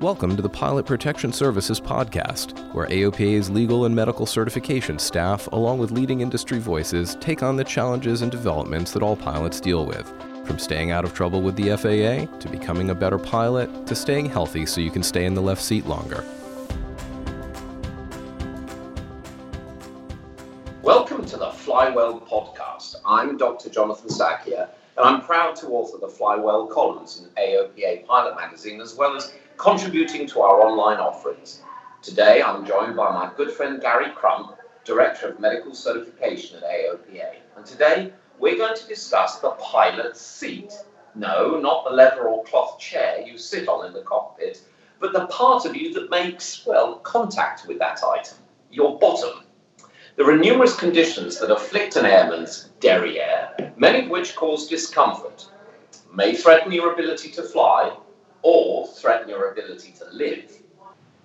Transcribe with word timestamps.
Welcome 0.00 0.34
to 0.36 0.40
the 0.40 0.48
Pilot 0.48 0.86
Protection 0.86 1.30
Services 1.30 1.78
podcast, 1.78 2.72
where 2.72 2.86
AOPA's 2.86 3.50
legal 3.50 3.84
and 3.84 3.94
medical 3.94 4.24
certification 4.24 4.98
staff, 4.98 5.46
along 5.52 5.78
with 5.78 5.90
leading 5.90 6.22
industry 6.22 6.58
voices, 6.58 7.18
take 7.20 7.42
on 7.42 7.56
the 7.56 7.64
challenges 7.64 8.22
and 8.22 8.32
developments 8.32 8.92
that 8.92 9.02
all 9.02 9.14
pilots 9.14 9.60
deal 9.60 9.84
with. 9.84 10.10
From 10.46 10.58
staying 10.58 10.90
out 10.90 11.04
of 11.04 11.12
trouble 11.12 11.42
with 11.42 11.54
the 11.54 11.76
FAA, 11.76 12.34
to 12.38 12.48
becoming 12.48 12.88
a 12.88 12.94
better 12.94 13.18
pilot, 13.18 13.86
to 13.86 13.94
staying 13.94 14.30
healthy 14.30 14.64
so 14.64 14.80
you 14.80 14.90
can 14.90 15.02
stay 15.02 15.26
in 15.26 15.34
the 15.34 15.42
left 15.42 15.60
seat 15.60 15.84
longer. 15.84 16.24
Welcome 20.82 21.26
to 21.26 21.36
the 21.36 21.50
Flywell 21.50 22.26
podcast. 22.26 22.96
I'm 23.04 23.36
Dr. 23.36 23.68
Jonathan 23.68 24.08
Sackier, 24.08 24.49
and 25.00 25.08
I'm 25.08 25.22
proud 25.22 25.56
to 25.56 25.68
author 25.68 25.96
the 25.96 26.12
Flywell 26.12 26.70
columns 26.70 27.22
in 27.22 27.42
AOPA 27.42 28.04
Pilot 28.04 28.36
Magazine, 28.36 28.82
as 28.82 28.94
well 28.94 29.16
as 29.16 29.32
contributing 29.56 30.26
to 30.26 30.42
our 30.42 30.60
online 30.60 30.98
offerings. 30.98 31.62
Today, 32.02 32.42
I'm 32.42 32.66
joined 32.66 32.96
by 32.96 33.10
my 33.10 33.32
good 33.34 33.50
friend 33.50 33.80
Gary 33.80 34.10
Crump, 34.14 34.56
Director 34.84 35.28
of 35.28 35.40
Medical 35.40 35.74
Certification 35.74 36.58
at 36.58 36.64
AOPA. 36.64 37.36
And 37.56 37.64
today, 37.64 38.12
we're 38.38 38.58
going 38.58 38.76
to 38.76 38.86
discuss 38.88 39.38
the 39.38 39.52
pilot 39.52 40.18
seat. 40.18 40.74
No, 41.14 41.58
not 41.58 41.84
the 41.84 41.94
leather 41.94 42.28
or 42.28 42.44
cloth 42.44 42.78
chair 42.78 43.22
you 43.26 43.38
sit 43.38 43.68
on 43.68 43.86
in 43.86 43.94
the 43.94 44.02
cockpit, 44.02 44.60
but 44.98 45.14
the 45.14 45.26
part 45.28 45.64
of 45.64 45.74
you 45.74 45.94
that 45.94 46.10
makes, 46.10 46.66
well, 46.66 46.96
contact 46.96 47.66
with 47.66 47.78
that 47.78 48.02
item, 48.04 48.36
your 48.70 48.98
bottom. 48.98 49.44
There 50.20 50.28
are 50.28 50.36
numerous 50.36 50.76
conditions 50.76 51.40
that 51.40 51.50
afflict 51.50 51.96
an 51.96 52.04
airman's 52.04 52.68
derriere, 52.78 53.72
many 53.78 54.04
of 54.04 54.10
which 54.10 54.36
cause 54.36 54.68
discomfort, 54.68 55.48
may 56.12 56.34
threaten 56.34 56.72
your 56.72 56.92
ability 56.92 57.30
to 57.30 57.42
fly, 57.42 57.96
or 58.42 58.86
threaten 58.86 59.30
your 59.30 59.50
ability 59.50 59.94
to 59.98 60.04
live. 60.12 60.60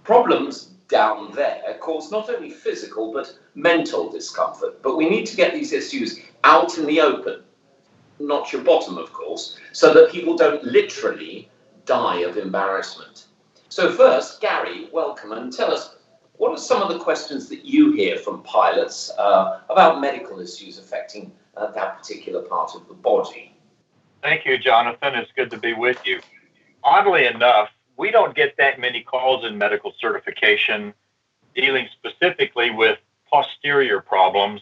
Problems 0.05 0.67
down 0.87 1.33
there 1.33 1.77
cause 1.81 2.09
not 2.09 2.29
only 2.29 2.49
physical 2.49 3.11
but 3.11 3.37
mental 3.53 4.09
discomfort. 4.09 4.81
But 4.81 4.95
we 4.95 5.09
need 5.09 5.25
to 5.25 5.35
get 5.35 5.53
these 5.53 5.73
issues 5.73 6.21
out 6.45 6.77
in 6.77 6.85
the 6.85 7.01
open, 7.01 7.43
not 8.19 8.53
your 8.53 8.61
bottom, 8.61 8.97
of 8.97 9.11
course, 9.11 9.59
so 9.73 9.93
that 9.93 10.09
people 10.09 10.37
don't 10.37 10.63
literally 10.63 11.49
die 11.85 12.19
of 12.19 12.37
embarrassment. 12.37 13.25
So, 13.67 13.91
first, 13.91 14.39
Gary, 14.39 14.87
welcome 14.93 15.33
and 15.33 15.51
tell 15.51 15.73
us 15.73 15.97
what 16.37 16.51
are 16.51 16.57
some 16.57 16.81
of 16.81 16.89
the 16.89 16.99
questions 16.99 17.49
that 17.49 17.65
you 17.65 17.93
hear 17.93 18.17
from 18.17 18.43
pilots 18.43 19.11
uh, 19.17 19.61
about 19.69 20.01
medical 20.01 20.39
issues 20.39 20.77
affecting 20.77 21.31
uh, 21.55 21.71
that 21.71 21.97
particular 21.97 22.41
part 22.41 22.75
of 22.75 22.87
the 22.87 22.93
body? 22.93 23.55
Thank 24.21 24.45
you, 24.45 24.57
Jonathan. 24.57 25.15
It's 25.15 25.31
good 25.35 25.51
to 25.51 25.57
be 25.57 25.73
with 25.73 25.99
you 26.05 26.19
oddly 26.85 27.25
enough, 27.25 27.69
we 27.97 28.11
don't 28.11 28.35
get 28.35 28.55
that 28.57 28.79
many 28.79 29.01
calls 29.01 29.43
in 29.43 29.57
medical 29.57 29.93
certification 29.99 30.93
dealing 31.55 31.87
specifically 31.93 32.69
with 32.69 32.99
posterior 33.31 33.99
problems. 33.99 34.61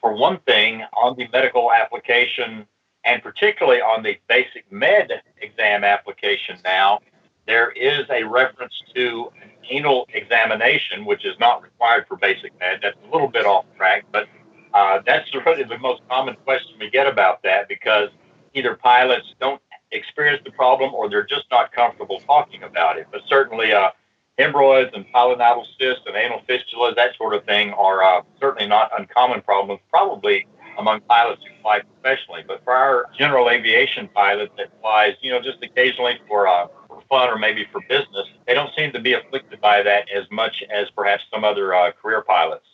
For 0.00 0.14
one 0.14 0.38
thing, 0.40 0.82
on 0.96 1.16
the 1.16 1.26
medical 1.32 1.72
application, 1.72 2.66
and 3.04 3.22
particularly 3.22 3.80
on 3.80 4.02
the 4.02 4.18
basic 4.28 4.70
med 4.70 5.10
exam 5.38 5.82
application 5.82 6.58
now, 6.64 7.00
there 7.46 7.70
is 7.70 8.04
a 8.10 8.22
reference 8.22 8.74
to 8.94 9.30
anal 9.70 10.06
examination, 10.12 11.04
which 11.04 11.24
is 11.24 11.38
not 11.38 11.62
required 11.62 12.06
for 12.08 12.16
basic 12.16 12.58
med. 12.58 12.80
That's 12.82 12.96
a 13.08 13.12
little 13.12 13.28
bit 13.28 13.46
off 13.46 13.64
track, 13.76 14.04
but 14.12 14.28
uh, 14.72 15.00
that's 15.06 15.28
really 15.46 15.64
the 15.64 15.78
most 15.78 16.02
common 16.08 16.36
question 16.44 16.76
we 16.78 16.90
get 16.90 17.06
about 17.06 17.42
that 17.42 17.68
because 17.68 18.10
either 18.54 18.74
pilots 18.74 19.26
don't 19.40 19.60
experience 19.92 20.42
the 20.44 20.50
problem 20.52 20.92
or 20.94 21.08
they're 21.08 21.26
just 21.26 21.44
not 21.50 21.72
comfortable 21.72 22.20
talking 22.26 22.62
about 22.62 22.98
it. 22.98 23.06
But 23.10 23.22
certainly, 23.28 23.72
uh, 23.72 23.90
hemorrhoids 24.38 24.90
and 24.94 25.04
pilonidal 25.12 25.66
cysts 25.78 26.02
and 26.06 26.16
anal 26.16 26.42
fistulas, 26.48 26.96
that 26.96 27.16
sort 27.16 27.34
of 27.34 27.44
thing, 27.44 27.72
are 27.72 28.02
uh, 28.02 28.22
certainly 28.40 28.66
not 28.66 28.90
uncommon 28.98 29.42
problems, 29.42 29.80
probably 29.90 30.46
among 30.78 31.00
pilots 31.02 31.42
who 31.44 31.62
fly 31.62 31.80
professionally. 31.80 32.42
But 32.46 32.62
for 32.64 32.72
our 32.72 33.06
general 33.16 33.48
aviation 33.48 34.08
pilot 34.08 34.50
that 34.58 34.68
flies, 34.80 35.14
you 35.20 35.30
know, 35.30 35.40
just 35.40 35.62
occasionally 35.62 36.18
for, 36.28 36.48
uh, 36.48 36.66
fun 37.14 37.28
or 37.30 37.38
maybe 37.38 37.64
for 37.70 37.80
business, 37.88 38.26
they 38.44 38.54
don't 38.54 38.74
seem 38.74 38.90
to 38.92 39.00
be 39.00 39.12
afflicted 39.12 39.60
by 39.60 39.82
that 39.82 40.08
as 40.10 40.24
much 40.32 40.64
as 40.68 40.90
perhaps 40.90 41.22
some 41.32 41.44
other 41.44 41.72
uh, 41.72 41.92
career 41.92 42.22
pilots. 42.22 42.66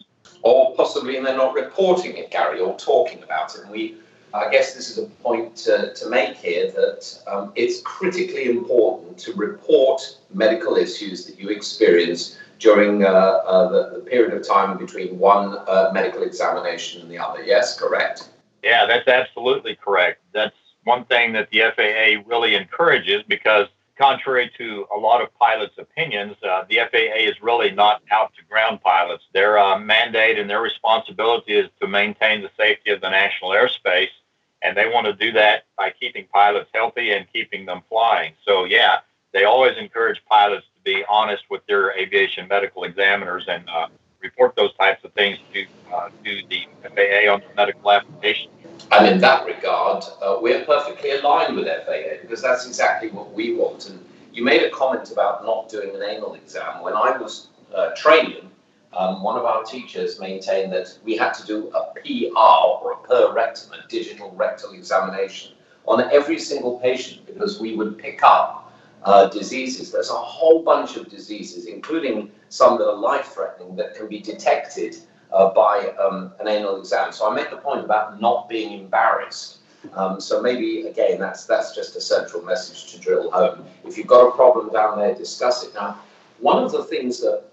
Or 0.43 0.75
possibly 0.75 1.19
and 1.19 1.27
they're 1.27 1.37
not 1.37 1.55
reporting 1.55 2.17
it, 2.17 2.31
Gary, 2.31 2.61
or 2.61 2.75
talking 2.79 3.23
about 3.23 3.55
it. 3.55 3.63
And 3.63 3.71
we 3.71 3.97
I 4.33 4.49
guess 4.49 4.75
this 4.75 4.91
is 4.91 4.99
a 4.99 5.07
point 5.25 5.57
to, 5.65 5.93
to 5.93 6.09
make 6.09 6.37
here 6.37 6.71
that 6.71 7.23
um, 7.27 7.53
it's 7.57 7.83
critically 7.83 8.49
important 8.49 9.19
to 9.19 9.33
report 9.35 10.01
medical 10.33 10.77
issues 10.77 11.27
that 11.27 11.39
you 11.39 11.49
experience 11.49 12.39
during 12.61 13.05
uh, 13.05 13.09
uh, 13.09 13.69
the, 13.69 13.99
the, 13.99 14.01
period 14.05 14.33
of 14.33 14.47
time 14.47 14.79
between 14.79 15.19
one 15.19 15.59
uh, 15.67 15.91
medical 15.93 16.23
examination 16.23 17.03
and 17.03 17.11
the 17.11 17.19
other. 17.19 17.43
Yes, 17.43 17.77
correct? 17.79 18.29
Yeah, 18.63 18.87
that's 18.87 19.09
absolutely 19.09 19.75
correct. 19.75 20.21
That's 20.33 20.55
one 20.85 21.05
thing 21.07 21.33
that 21.33 21.51
the 21.51 21.63
FAA 21.75 22.23
really 22.29 22.55
encourages 22.55 23.25
because, 23.27 23.67
contrary 24.01 24.51
to 24.57 24.87
a 24.95 24.99
lot 24.99 25.21
of 25.23 25.29
pilots' 25.39 25.75
opinions, 25.79 26.37
uh, 26.43 26.65
the 26.69 26.79
FAA 26.91 27.19
is 27.31 27.35
really 27.43 27.71
not 27.71 28.03
out 28.11 28.33
to 28.37 28.43
ground 28.49 28.81
pilots. 28.83 29.25
Their 29.35 29.59
uh, 29.59 29.79
mandate 29.79 30.39
and 30.39 30.49
their 30.49 30.63
responsibility 30.63 31.53
is 31.55 31.69
to 31.81 31.87
maintain 31.87 32.43
the 32.43 32.51
safety 32.57 32.91
of 32.91 33.01
the 33.01 33.11
national 33.11 33.51
airspace 33.51 34.09
and 34.63 34.77
they 34.77 34.87
want 34.89 35.07
to 35.07 35.13
do 35.13 35.33
that 35.33 35.65
by 35.77 35.91
keeping 35.91 36.27
pilots 36.33 36.71
healthy 36.75 37.13
and 37.13 37.27
keeping 37.33 37.67
them 37.67 37.83
flying. 37.89 38.35
So 38.45 38.65
yeah, 38.65 38.99
they 39.33 39.45
always 39.45 39.77
encourage 39.79 40.21
pilots 40.29 40.67
to 40.77 40.83
be 40.83 41.05
honest 41.09 41.45
with 41.51 41.65
their 41.67 41.97
aviation 41.97 42.49
medical 42.49 42.85
examiners 42.85 43.45
and 43.49 43.69
uh, 43.69 43.87
report 44.23 44.55
those 44.57 44.75
types 44.77 45.05
of 45.05 45.13
things 45.15 45.39
to 45.55 45.67
uh, 45.95 46.09
to 46.25 46.43
the 46.49 46.67
FAA 46.83 47.33
on 47.33 47.41
the 47.41 47.55
medical 47.57 47.91
application. 47.91 48.51
And 48.93 49.07
in 49.07 49.19
that 49.21 49.47
regard, 49.47 50.05
uh, 50.23 50.39
we're 50.41 50.65
perfectly 50.65 51.13
aligned 51.13 51.57
with 51.57 51.67
FAA 51.67 52.21
because 52.23 52.43
that's 52.43 52.67
exactly 52.67 53.11
what 53.11 53.33
we 53.33 53.55
want. 53.55 53.89
And 53.89 54.05
you 54.33 54.45
made 54.45 54.63
a 54.63 54.71
comment 54.71 55.11
about 55.11 55.45
not 55.45 55.69
doing 55.69 55.95
an 55.95 56.03
anal 56.03 56.35
exam. 56.35 56.83
When 56.83 56.95
I 56.95 57.17
was 57.17 57.49
uh, 57.75 57.91
training, 57.97 58.51
um, 58.93 59.23
one 59.23 59.37
of 59.37 59.45
our 59.45 59.63
teachers 59.63 60.19
maintained 60.19 60.73
that 60.73 60.99
we 61.05 61.17
had 61.17 61.33
to 61.35 61.47
do 61.47 61.69
a 61.69 61.93
PR 61.95 62.37
or 62.37 62.93
a 62.93 63.07
per 63.07 63.33
rectum, 63.33 63.73
a 63.73 63.89
digital 63.89 64.33
rectal 64.33 64.73
examination 64.73 65.53
on 65.87 66.01
every 66.13 66.39
single 66.39 66.79
patient 66.81 67.25
because 67.27 67.61
we 67.61 67.77
would 67.77 67.99
pick 67.99 68.23
up 68.23 68.73
uh, 69.05 69.29
diseases. 69.29 69.93
There's 69.93 70.11
a 70.11 70.15
whole 70.15 70.63
bunch 70.63 70.97
of 70.97 71.09
diseases, 71.09 71.67
including 71.67 72.31
some 72.49 72.79
that 72.79 72.89
are 72.89 72.97
life 72.97 73.27
threatening, 73.27 73.77
that 73.77 73.95
can 73.95 74.09
be 74.09 74.19
detected 74.19 74.97
uh, 75.33 75.53
by 75.53 75.93
um, 76.01 76.33
an 76.41 76.49
anal 76.49 76.79
exam. 76.81 77.13
So 77.13 77.31
I 77.31 77.35
make 77.35 77.51
the 77.51 77.57
point 77.57 77.85
about 77.85 78.21
not 78.21 78.49
being 78.49 78.81
embarrassed. 78.81 79.59
Um, 79.95 80.21
so 80.21 80.43
maybe 80.43 80.87
again, 80.87 81.19
that's 81.19 81.47
that's 81.47 81.75
just 81.75 81.97
a 81.97 82.01
central 82.01 82.43
message 82.43 82.93
to 82.93 83.01
drill 83.01 83.31
home. 83.31 83.65
If 83.85 83.97
you've 83.97 84.07
got 84.07 84.27
a 84.27 84.31
problem 84.33 84.73
down 84.73 84.99
there, 84.99 85.15
discuss 85.15 85.65
it. 85.65 85.73
Now, 85.75 85.99
one 86.39 86.63
of 86.63 86.73
the 86.73 86.85
things 86.85 87.21
that 87.21 87.45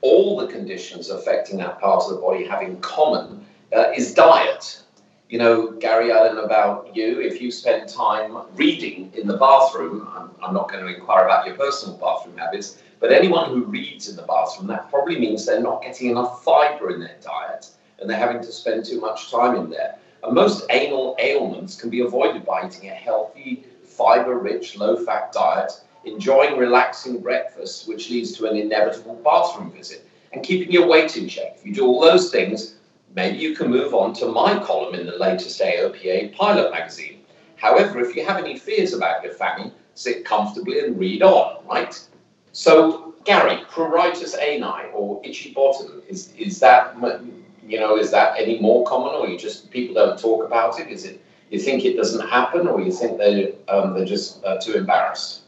all 0.00 0.36
the 0.36 0.46
conditions 0.46 1.10
affecting 1.10 1.58
that 1.58 1.80
part 1.80 2.04
of 2.04 2.10
the 2.10 2.16
body 2.16 2.44
have 2.46 2.62
in 2.62 2.80
common 2.80 3.44
uh, 3.76 3.92
is 3.96 4.14
diet. 4.14 4.82
You 5.28 5.38
know, 5.40 5.72
Gary, 5.72 6.12
I 6.12 6.22
don't 6.22 6.36
know 6.36 6.44
about 6.44 6.94
you, 6.94 7.20
if 7.20 7.40
you 7.42 7.50
spend 7.50 7.88
time 7.88 8.36
reading 8.54 9.10
in 9.14 9.26
the 9.26 9.36
bathroom, 9.36 10.08
I'm, 10.14 10.30
I'm 10.40 10.54
not 10.54 10.70
going 10.70 10.84
to 10.84 10.94
inquire 10.94 11.24
about 11.24 11.46
your 11.46 11.56
personal 11.56 11.96
bathroom 11.96 12.38
habits, 12.38 12.80
but 13.00 13.12
anyone 13.12 13.50
who 13.50 13.64
reads 13.64 14.08
in 14.08 14.16
the 14.16 14.22
bathroom, 14.22 14.68
that 14.68 14.90
probably 14.90 15.18
means 15.18 15.44
they're 15.44 15.60
not 15.60 15.82
getting 15.82 16.10
enough 16.10 16.42
fiber 16.42 16.90
in 16.90 17.00
their 17.00 17.16
diet 17.22 17.68
and 17.98 18.08
they're 18.08 18.18
having 18.18 18.42
to 18.42 18.52
spend 18.52 18.84
too 18.84 19.00
much 19.00 19.30
time 19.30 19.56
in 19.56 19.70
there. 19.70 19.96
And 20.22 20.34
most 20.34 20.66
anal 20.70 21.16
ailments 21.18 21.80
can 21.80 21.90
be 21.90 22.00
avoided 22.00 22.44
by 22.44 22.66
eating 22.66 22.90
a 22.90 22.94
healthy, 22.94 23.64
fiber 23.84 24.38
rich, 24.38 24.76
low 24.76 24.96
fat 25.04 25.32
diet 25.32 25.72
enjoying 26.06 26.56
relaxing 26.56 27.20
breakfasts, 27.20 27.86
which 27.86 28.10
leads 28.10 28.32
to 28.32 28.46
an 28.46 28.56
inevitable 28.56 29.20
bathroom 29.24 29.72
visit, 29.72 30.08
and 30.32 30.44
keeping 30.44 30.72
your 30.72 30.86
weight 30.86 31.16
in 31.16 31.28
check. 31.28 31.56
If 31.56 31.66
you 31.66 31.74
do 31.74 31.84
all 31.84 32.00
those 32.00 32.30
things, 32.30 32.76
maybe 33.14 33.38
you 33.38 33.54
can 33.54 33.70
move 33.70 33.92
on 33.92 34.14
to 34.14 34.26
my 34.26 34.58
column 34.60 34.94
in 34.94 35.06
the 35.06 35.18
latest 35.18 35.60
AOPA 35.60 36.34
pilot 36.34 36.70
magazine. 36.70 37.22
However, 37.56 38.00
if 38.00 38.14
you 38.14 38.24
have 38.24 38.38
any 38.38 38.58
fears 38.58 38.94
about 38.94 39.24
your 39.24 39.32
family, 39.34 39.72
sit 39.94 40.24
comfortably 40.24 40.80
and 40.80 40.98
read 40.98 41.22
on, 41.22 41.64
right? 41.66 41.98
So, 42.56 43.14
Gary, 43.24 43.58
pruritus 43.70 44.34
ani 44.40 44.90
or 44.94 45.20
itchy 45.22 45.52
bottom, 45.52 46.00
is, 46.08 46.32
is 46.38 46.58
that, 46.60 46.96
you 47.62 47.78
know, 47.78 47.98
is 47.98 48.10
that 48.12 48.40
any 48.40 48.58
more 48.60 48.82
common 48.86 49.14
or 49.14 49.28
you 49.28 49.38
just, 49.38 49.70
people 49.70 49.94
don't 49.94 50.18
talk 50.18 50.42
about 50.42 50.80
it? 50.80 50.88
Is 50.88 51.04
it, 51.04 51.22
you 51.50 51.58
think 51.60 51.84
it 51.84 51.98
doesn't 51.98 52.26
happen 52.26 52.66
or 52.66 52.80
you 52.80 52.90
think 52.90 53.18
they, 53.18 53.54
um, 53.68 53.92
they're 53.92 54.06
just 54.06 54.42
uh, 54.42 54.56
too 54.56 54.72
embarrassed? 54.72 55.42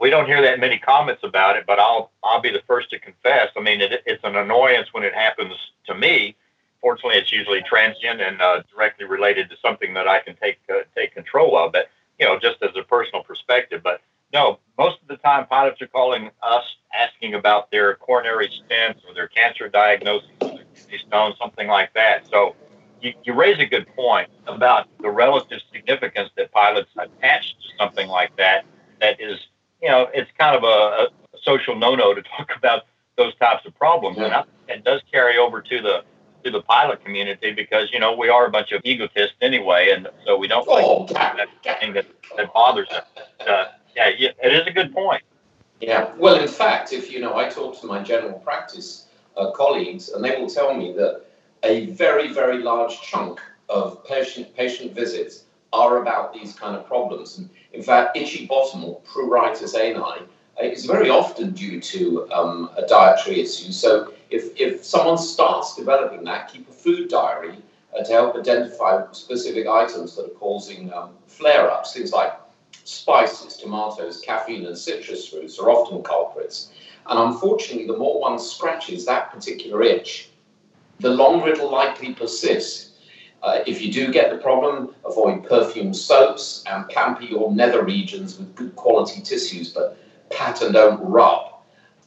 we 0.00 0.08
don't 0.08 0.26
hear 0.26 0.40
that 0.40 0.58
many 0.58 0.78
comments 0.78 1.22
about 1.22 1.56
it, 1.56 1.64
but 1.66 1.78
I'll 1.78 2.10
I'll 2.22 2.40
be 2.40 2.50
the 2.50 2.62
first 2.66 2.90
to 2.90 2.98
confess. 2.98 3.48
I 3.56 3.60
mean, 3.60 3.80
it, 3.80 4.02
it's 4.06 4.24
an 4.24 4.36
annoyance 4.36 4.88
when 4.92 5.04
it 5.04 5.14
happens 5.14 5.54
to 5.86 5.94
me. 5.94 6.36
Fortunately, 6.80 7.16
it's 7.16 7.32
usually 7.32 7.62
transient 7.62 8.20
and 8.20 8.40
uh, 8.42 8.62
directly 8.74 9.06
related 9.06 9.48
to 9.50 9.56
something 9.62 9.94
that 9.94 10.08
I 10.08 10.20
can 10.20 10.34
take 10.36 10.58
uh, 10.68 10.80
take 10.96 11.14
control 11.14 11.56
of. 11.56 11.72
But 11.72 11.90
you 12.18 12.26
know, 12.26 12.38
just 12.38 12.62
as 12.62 12.70
a 12.76 12.82
personal 12.82 13.22
perspective. 13.22 13.82
But 13.82 14.00
No, 14.34 14.58
most 14.76 15.00
of 15.00 15.06
the 15.06 15.16
time 15.18 15.46
pilots 15.46 15.80
are 15.80 15.86
calling 15.86 16.28
us 16.42 16.64
asking 16.92 17.34
about 17.34 17.70
their 17.70 17.94
coronary 17.94 18.48
stents 18.48 18.98
or 19.08 19.14
their 19.14 19.28
cancer 19.28 19.68
diagnosis, 19.68 20.28
kidney 20.40 20.98
stone, 21.06 21.34
something 21.38 21.68
like 21.68 21.94
that. 21.94 22.26
So 22.28 22.56
you, 23.00 23.14
you 23.22 23.32
raise 23.32 23.60
a 23.60 23.66
good 23.66 23.86
point 23.94 24.28
about 24.48 24.88
the 25.00 25.08
relative 25.08 25.60
significance 25.72 26.30
that 26.36 26.50
pilots 26.50 26.90
attach 26.98 27.50
to 27.50 27.68
something 27.78 28.08
like 28.08 28.36
that. 28.36 28.64
That 29.00 29.20
is, 29.20 29.38
you 29.80 29.88
know, 29.88 30.08
it's 30.12 30.30
kind 30.36 30.56
of 30.56 30.64
a, 30.64 30.66
a 30.66 31.08
social 31.44 31.76
no-no 31.76 32.12
to 32.12 32.22
talk 32.36 32.50
about 32.56 32.82
those 33.16 33.36
types 33.36 33.64
of 33.64 33.76
problems, 33.76 34.18
and 34.18 34.34
I, 34.34 34.42
it 34.66 34.82
does 34.82 35.00
carry 35.12 35.38
over 35.38 35.62
to 35.62 35.80
the 35.80 36.02
to 36.42 36.50
the 36.50 36.60
pilot 36.62 37.02
community 37.04 37.52
because 37.52 37.90
you 37.92 38.00
know 38.00 38.14
we 38.16 38.28
are 38.28 38.46
a 38.46 38.50
bunch 38.50 38.72
of 38.72 38.82
egotists 38.84 39.36
anyway, 39.40 39.92
and 39.94 40.08
so 40.26 40.36
we 40.36 40.48
don't 40.48 40.66
oh, 40.68 41.06
like 41.12 41.36
that 41.64 41.80
thing 41.80 41.92
that, 41.92 42.06
that 42.36 42.52
bothers 42.52 42.88
us. 42.88 43.04
Uh, 43.48 43.66
yeah, 43.96 44.30
it 44.42 44.52
is 44.52 44.66
a 44.66 44.70
good 44.70 44.92
point. 44.92 45.22
Yeah, 45.80 46.12
well, 46.16 46.40
in 46.40 46.48
fact, 46.48 46.92
if 46.92 47.12
you 47.12 47.20
know, 47.20 47.36
I 47.36 47.48
talk 47.48 47.80
to 47.80 47.86
my 47.86 48.02
general 48.02 48.38
practice 48.38 49.06
uh, 49.36 49.50
colleagues, 49.50 50.08
and 50.10 50.24
they 50.24 50.36
will 50.40 50.48
tell 50.48 50.74
me 50.74 50.92
that 50.92 51.22
a 51.62 51.86
very, 51.86 52.32
very 52.32 52.58
large 52.58 53.00
chunk 53.00 53.40
of 53.68 54.04
patient 54.04 54.54
patient 54.54 54.94
visits 54.94 55.44
are 55.72 56.00
about 56.02 56.32
these 56.32 56.54
kind 56.54 56.76
of 56.76 56.86
problems. 56.86 57.38
And 57.38 57.50
in 57.72 57.82
fact, 57.82 58.16
itchy 58.16 58.46
bottom 58.46 58.84
or 58.84 59.00
pruritus 59.00 59.74
ani 59.76 60.26
is 60.62 60.84
very 60.86 61.10
often 61.10 61.50
due 61.52 61.80
to 61.80 62.30
um, 62.32 62.70
a 62.76 62.86
dietary 62.86 63.40
issue. 63.40 63.72
So 63.72 64.12
if, 64.30 64.58
if 64.58 64.84
someone 64.84 65.18
starts 65.18 65.74
developing 65.74 66.22
that, 66.24 66.52
keep 66.52 66.68
a 66.68 66.72
food 66.72 67.08
diary 67.08 67.56
uh, 67.96 68.04
to 68.04 68.12
help 68.12 68.36
identify 68.36 69.04
specific 69.12 69.66
items 69.66 70.14
that 70.16 70.26
are 70.26 70.36
causing 70.38 70.92
um, 70.92 71.10
flare-ups. 71.26 71.92
Things 71.92 72.12
like 72.12 72.32
spices, 72.84 73.56
tomatoes, 73.56 74.20
caffeine, 74.20 74.66
and 74.66 74.76
citrus 74.76 75.28
fruits 75.28 75.58
are 75.58 75.70
often 75.70 76.02
culprits. 76.02 76.70
And 77.06 77.18
unfortunately, 77.18 77.86
the 77.86 77.96
more 77.96 78.20
one 78.20 78.38
scratches 78.38 79.04
that 79.04 79.30
particular 79.30 79.82
itch, 79.82 80.30
the 81.00 81.10
longer 81.10 81.48
it'll 81.48 81.70
likely 81.70 82.14
persist. 82.14 82.92
Uh, 83.42 83.60
if 83.66 83.82
you 83.82 83.92
do 83.92 84.10
get 84.10 84.30
the 84.30 84.38
problem, 84.38 84.94
avoid 85.04 85.46
perfumed 85.46 85.94
soaps 85.94 86.64
and 86.66 86.88
pamper 86.88 87.24
your 87.24 87.52
nether 87.52 87.84
regions 87.84 88.38
with 88.38 88.54
good 88.54 88.74
quality 88.74 89.20
tissues, 89.20 89.70
but 89.72 89.98
pat 90.30 90.62
and 90.62 90.72
don't 90.72 91.00
rub. 91.00 91.52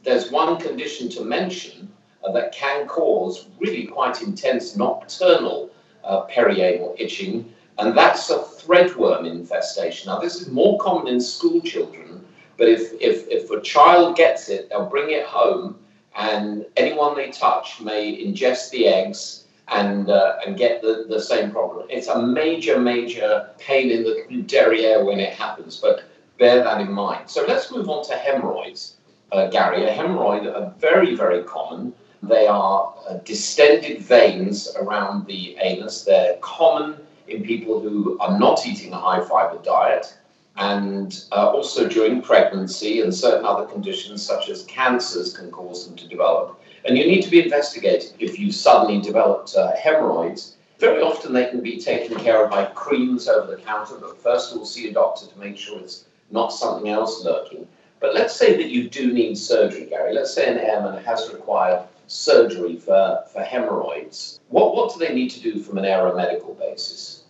There's 0.04 0.32
one 0.32 0.58
condition 0.58 1.10
to 1.10 1.24
mention 1.24 1.92
uh, 2.24 2.32
that 2.32 2.54
can 2.54 2.88
cause 2.88 3.48
really 3.60 3.86
quite 3.86 4.22
intense 4.22 4.76
nocturnal 4.76 5.70
uh, 6.04 6.26
perianal 6.28 6.96
itching, 6.98 7.54
and 7.80 7.96
that's 7.98 8.30
a 8.30 8.40
threadworm 8.40 9.28
infestation. 9.30 10.08
Now, 10.08 10.20
this 10.20 10.42
is 10.42 10.50
more 10.50 10.80
common 10.80 11.08
in 11.08 11.22
school 11.22 11.62
children, 11.62 12.26
but 12.58 12.68
if, 12.68 12.94
if, 13.00 13.28
if 13.30 13.50
a 13.52 13.62
child 13.62 14.18
gets 14.18 14.50
it, 14.50 14.70
they'll 14.70 14.86
bring 14.90 15.12
it 15.12 15.26
home 15.26 15.78
and 16.18 16.66
anyone 16.76 17.16
they 17.16 17.30
touch 17.30 17.80
may 17.80 18.26
ingest 18.26 18.72
the 18.72 18.88
eggs 18.88 19.46
and 19.70 20.10
uh, 20.10 20.38
and 20.46 20.58
get 20.58 20.82
the, 20.82 21.06
the 21.10 21.20
same 21.20 21.52
problem. 21.52 21.86
It's 21.90 22.08
a 22.08 22.22
major, 22.22 22.80
major 22.80 23.50
pain 23.58 23.92
in 23.92 24.04
the 24.04 24.42
derriere 24.48 25.06
when 25.06 25.20
it 25.20 25.34
happens, 25.34 25.78
but 25.78 26.04
bear 26.40 26.64
that 26.64 26.82
in 26.82 26.92
mind. 26.92 27.30
So 27.30 27.46
let's 27.46 27.72
move 27.72 27.90
on 27.90 28.06
to 28.08 28.16
hemorrhoids, 28.16 28.96
uh, 29.32 29.48
Gary. 29.48 29.86
A 29.86 29.94
hemorrhoid 29.94 30.54
are 30.54 30.74
very, 30.80 31.16
very 31.16 31.44
common. 31.44 31.94
They 32.24 32.48
are 32.48 32.94
uh, 33.08 33.16
distended 33.26 34.02
veins 34.02 34.76
around 34.76 35.28
the 35.28 35.56
anus. 35.62 36.04
They're 36.04 36.38
common 36.42 36.96
in 37.28 37.44
people 37.44 37.80
who 37.80 38.18
are 38.20 38.38
not 38.40 38.66
eating 38.66 38.94
a 38.94 38.98
high 38.98 39.22
fiber 39.22 39.62
diet 39.64 40.18
and 40.58 41.26
uh, 41.32 41.52
also 41.52 41.88
during 41.88 42.22
pregnancy 42.22 43.02
and 43.02 43.14
certain 43.14 43.46
other 43.46 43.66
conditions 43.66 44.26
such 44.26 44.50
as 44.50 44.64
cancers 44.64 45.38
can 45.38 45.52
cause 45.52 45.88
them 45.88 45.96
to 45.96 46.08
develop. 46.08 46.60
And 46.86 46.98
you 46.98 47.06
need 47.06 47.22
to 47.24 47.30
be 47.30 47.44
investigated 47.44 48.14
if 48.20 48.40
you 48.40 48.52
suddenly 48.52 49.02
developed 49.02 49.56
uh, 49.56 49.76
hemorrhoids. 49.76 50.56
Very 50.80 51.02
often 51.02 51.34
they 51.34 51.48
can 51.48 51.62
be 51.62 51.80
taken 51.80 52.18
care 52.18 52.44
of 52.44 52.50
by 52.50 52.66
creams 52.66 53.28
over 53.28 53.56
the 53.56 53.62
counter, 53.62 53.96
but 54.00 54.22
first 54.22 54.56
we'll 54.56 54.66
see 54.66 54.90
a 54.90 54.94
doctor 54.94 55.28
to 55.28 55.40
make 55.40 55.58
sure 55.58 55.80
it's 55.80 56.06
not 56.32 56.54
something 56.54 56.90
else 56.90 57.24
lurking. 57.24 57.68
But 58.00 58.14
let's 58.14 58.36
say 58.36 58.56
that 58.58 58.70
you 58.70 58.90
do 58.90 59.12
need 59.12 59.38
surgery, 59.38 59.86
Gary. 59.86 60.14
Let's 60.14 60.34
say 60.34 60.52
an 60.52 60.60
airman 60.60 61.04
has 61.04 61.32
required 61.34 61.84
surgery 62.08 62.78
for, 62.78 63.24
for 63.32 63.42
hemorrhoids. 63.42 64.40
What, 64.50 64.76
what 64.76 64.94
do 64.94 65.00
they 65.00 65.14
need 65.14 65.30
to 65.30 65.42
do 65.42 65.60
from 65.60 65.78
an 65.78 65.84
aeromedical 65.84 66.58
basis? 66.58 67.26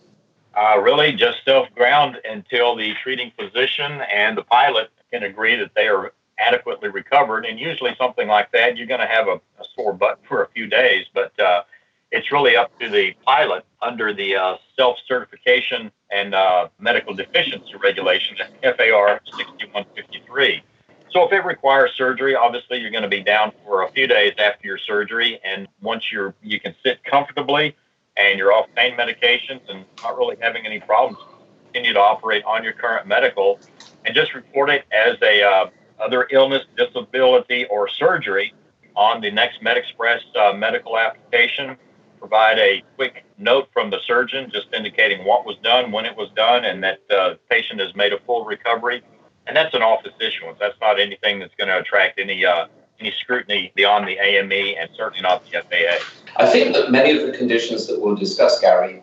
uh, 0.58 0.78
really 0.80 1.12
just 1.12 1.44
self 1.44 1.68
ground 1.74 2.18
until 2.28 2.74
the 2.76 2.94
treating 3.02 3.32
physician 3.38 4.00
and 4.12 4.36
the 4.36 4.42
pilot 4.42 4.90
can 5.12 5.22
agree 5.22 5.56
that 5.56 5.70
they 5.74 5.86
are 5.86 6.12
adequately 6.38 6.88
recovered. 6.88 7.44
And 7.44 7.58
usually, 7.58 7.94
something 7.98 8.28
like 8.28 8.50
that, 8.52 8.76
you're 8.76 8.86
going 8.86 9.00
to 9.00 9.06
have 9.06 9.28
a, 9.28 9.40
a, 9.60 9.64
sore 9.74 9.92
butt 9.92 10.18
for 10.28 10.42
a 10.42 10.48
few 10.48 10.66
days, 10.66 11.06
but 11.14 11.38
uh, 11.38 11.62
it's 12.10 12.32
really 12.32 12.56
up 12.56 12.76
to 12.80 12.88
the 12.88 13.14
pilot 13.24 13.64
under 13.82 14.12
the 14.12 14.34
uh, 14.34 14.56
self 14.76 14.96
certification 15.06 15.92
and 16.10 16.34
uh, 16.34 16.68
medical 16.80 17.14
deficiency 17.14 17.74
regulation, 17.82 18.36
FAR 18.62 19.20
6153. 19.36 20.62
So 21.10 21.24
if 21.24 21.32
it 21.32 21.44
requires 21.44 21.92
surgery, 21.96 22.34
obviously 22.34 22.78
you're 22.78 22.90
going 22.90 23.02
to 23.02 23.08
be 23.08 23.22
down 23.22 23.52
for 23.64 23.82
a 23.82 23.90
few 23.92 24.06
days 24.06 24.34
after 24.38 24.66
your 24.66 24.78
surgery, 24.78 25.40
and 25.44 25.66
once 25.80 26.12
you're 26.12 26.34
you 26.42 26.60
can 26.60 26.74
sit 26.84 27.02
comfortably 27.04 27.74
and 28.16 28.38
you're 28.38 28.52
off 28.52 28.66
pain 28.76 28.96
medications 28.96 29.60
and 29.68 29.84
not 30.02 30.18
really 30.18 30.36
having 30.40 30.66
any 30.66 30.80
problems, 30.80 31.18
continue 31.66 31.94
to 31.94 32.00
operate 32.00 32.44
on 32.44 32.62
your 32.62 32.72
current 32.72 33.06
medical 33.06 33.58
and 34.04 34.14
just 34.14 34.34
report 34.34 34.70
it 34.70 34.84
as 34.92 35.16
a 35.22 35.42
uh, 35.42 35.66
other 36.00 36.28
illness, 36.30 36.62
disability, 36.76 37.66
or 37.66 37.88
surgery 37.88 38.54
on 38.94 39.20
the 39.20 39.30
next 39.30 39.62
MedExpress 39.62 40.20
uh, 40.36 40.52
medical 40.52 40.98
application. 40.98 41.76
Provide 42.18 42.58
a 42.58 42.82
quick 42.96 43.24
note 43.38 43.68
from 43.72 43.90
the 43.90 43.98
surgeon 44.06 44.50
just 44.52 44.66
indicating 44.74 45.24
what 45.24 45.46
was 45.46 45.56
done, 45.62 45.92
when 45.92 46.04
it 46.04 46.16
was 46.16 46.28
done, 46.34 46.64
and 46.64 46.82
that 46.82 46.98
the 47.08 47.16
uh, 47.16 47.34
patient 47.48 47.80
has 47.80 47.94
made 47.94 48.12
a 48.12 48.18
full 48.26 48.44
recovery. 48.44 49.02
And 49.48 49.56
that's 49.56 49.74
an 49.74 49.82
office 49.82 50.12
issuance. 50.20 50.58
That's 50.60 50.78
not 50.80 51.00
anything 51.00 51.38
that's 51.40 51.54
going 51.56 51.68
to 51.68 51.78
attract 51.78 52.20
any 52.20 52.44
uh, 52.44 52.66
any 53.00 53.12
scrutiny 53.12 53.72
beyond 53.74 54.06
the 54.06 54.18
AME 54.18 54.76
and 54.78 54.90
certainly 54.94 55.22
not 55.22 55.42
the 55.44 55.62
FAA. 55.62 56.04
I 56.36 56.46
think 56.46 56.74
that 56.74 56.90
many 56.90 57.16
of 57.16 57.26
the 57.26 57.36
conditions 57.36 57.86
that 57.86 58.00
we'll 58.00 58.16
discuss, 58.16 58.60
Gary, 58.60 59.02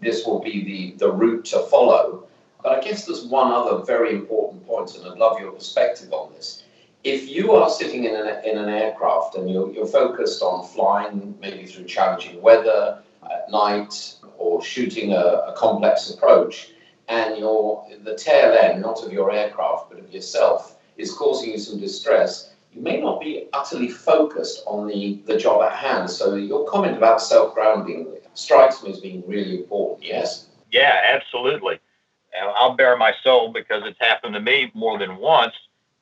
this 0.00 0.26
will 0.26 0.40
be 0.40 0.64
the, 0.64 0.92
the 0.98 1.12
route 1.12 1.44
to 1.46 1.60
follow. 1.70 2.26
But 2.62 2.78
I 2.78 2.80
guess 2.80 3.04
there's 3.04 3.24
one 3.24 3.52
other 3.52 3.84
very 3.84 4.12
important 4.12 4.66
point, 4.66 4.96
and 4.96 5.06
I'd 5.06 5.18
love 5.18 5.38
your 5.38 5.52
perspective 5.52 6.12
on 6.12 6.32
this. 6.32 6.64
If 7.04 7.28
you 7.28 7.52
are 7.52 7.70
sitting 7.70 8.04
in 8.04 8.16
an, 8.16 8.44
in 8.44 8.58
an 8.58 8.68
aircraft 8.68 9.36
and 9.36 9.48
you're, 9.48 9.70
you're 9.70 9.86
focused 9.86 10.42
on 10.42 10.66
flying 10.66 11.36
maybe 11.40 11.66
through 11.66 11.84
challenging 11.84 12.42
weather 12.42 13.00
at 13.22 13.50
night 13.50 14.14
or 14.38 14.64
shooting 14.64 15.12
a, 15.12 15.16
a 15.16 15.54
complex 15.56 16.10
approach, 16.10 16.70
and 17.08 17.38
your 17.38 17.86
the 18.04 18.16
tail 18.16 18.52
end, 18.52 18.82
not 18.82 19.02
of 19.04 19.12
your 19.12 19.32
aircraft, 19.32 19.90
but 19.90 19.98
of 19.98 20.12
yourself, 20.12 20.76
is 20.96 21.12
causing 21.12 21.52
you 21.52 21.58
some 21.58 21.78
distress, 21.78 22.52
you 22.72 22.80
may 22.82 23.00
not 23.00 23.20
be 23.20 23.48
utterly 23.52 23.88
focused 23.88 24.62
on 24.66 24.86
the, 24.86 25.20
the 25.26 25.36
job 25.36 25.62
at 25.62 25.72
hand. 25.72 26.10
So 26.10 26.34
your 26.34 26.66
comment 26.66 26.96
about 26.96 27.22
self-grounding 27.22 28.16
strikes 28.34 28.82
me 28.82 28.90
as 28.90 29.00
being 29.00 29.22
really 29.26 29.56
important, 29.56 30.06
yes? 30.06 30.46
Yeah, 30.70 31.00
absolutely. 31.10 31.78
I'll 32.38 32.74
bare 32.74 32.96
my 32.96 33.14
soul 33.22 33.50
because 33.50 33.82
it's 33.86 33.98
happened 33.98 34.34
to 34.34 34.40
me 34.40 34.70
more 34.74 34.98
than 34.98 35.16
once, 35.16 35.54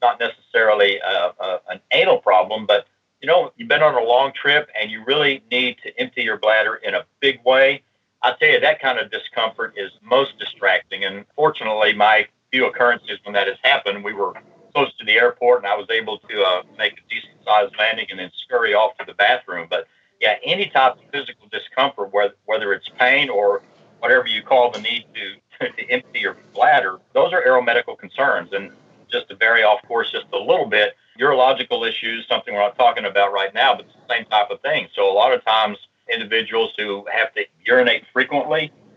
not 0.03 0.19
necessarily 0.19 0.99
a, 0.99 1.33
a, 1.39 1.61
an 1.71 1.81
anal 1.93 2.19
problem, 2.19 2.67
but 2.67 2.87
you 3.21 3.29
know, 3.29 3.53
you've 3.57 3.69
been 3.69 3.83
on 3.83 3.95
a 3.95 4.05
long 4.05 4.33
trip 4.35 4.69
and 4.79 4.91
you 4.91 5.03
really 5.05 5.43
need 5.51 5.77
to 5.83 5.99
empty 5.99 6.23
your 6.23 6.37
bladder 6.37 6.75
in 6.75 6.95
a 6.95 7.05
big 7.21 7.41
way. 7.45 7.83
I 8.25 8.35
tell 8.41 8.49
you, 8.49 8.61
that 8.61 8.81
kind 8.81 8.99
of 8.99 9.11
discomfort 9.11 9.75
is 9.77 9.91
most 10.03 10.39
distracting. 10.39 11.05
And 11.05 11.27
fortunately, 11.37 11.93
my 11.93 12.27
few 12.51 12.67
occurrences 12.67 13.19
when 13.25 13.35
that 13.35 13.47
has 13.47 13.59
happened, 13.63 14.03
we 14.03 14.15
were 14.15 14.33
close 14.75 14.97
to 14.97 15.05
the 15.05 15.13
airport, 15.13 15.59
and 15.59 15.67
I 15.67 15.77
was 15.77 15.87
able 15.91 16.19
to 16.19 16.43
uh, 16.43 16.63
make 16.79 16.95
a 16.95 17.03
decent 17.11 17.35
sized 17.45 17.75
landing 17.79 18.07
and 18.11 18.19
then 18.19 18.31
scurry 18.45 18.73
off 18.73 18.97
to 18.97 19.05
the 19.05 19.13
bathroom. 19.13 19.67
But 19.69 19.87
yeah, 20.23 20.37
any 20.43 20.71
type 20.71 20.95
of 20.95 21.03
physical 21.13 21.49
discomfort, 21.53 22.15
whether 22.15 22.35
whether 22.47 22.73
it's 22.73 22.89
pain 22.99 23.29
or 23.29 23.61
whatever 23.99 24.27
you 24.27 24.43
call 24.43 24.71
the 24.71 24.81
need 24.81 25.05
to 25.15 25.67
to 25.77 25.91
empty 25.91 26.21
your 26.21 26.39
bladder, 26.55 27.01
those 27.13 27.31
are 27.35 27.43
aeromedical 27.43 27.99
concerns. 27.99 28.55
And 28.55 28.71
just 29.13 29.29
to 29.29 29.37
vary 29.37 29.63
off 29.65 29.81
course 29.87 30.11
just 30.11 30.27
a 30.33 30.39
little 30.39 30.67
bit, 30.67 30.95
urological 31.21 31.87
issues, 31.87 32.27
something 32.27 32.55
we're 32.55 32.61
not 32.61 32.77
talking 32.77 33.05
about 33.05 33.35
right 33.35 33.53
now, 33.53 33.77
but 33.77 33.87
the 33.87 34.15
same 34.15 34.25
type 34.25 34.51
of 34.51 34.63
thing. 34.63 34.89
So 34.95 35.11
a 35.11 35.13
lot 35.13 35.35
of 35.35 35.45
times, 35.45 35.77
individuals 36.13 36.73
who 36.77 37.07
have 37.13 37.33
to 37.35 37.45
urinate 37.65 38.05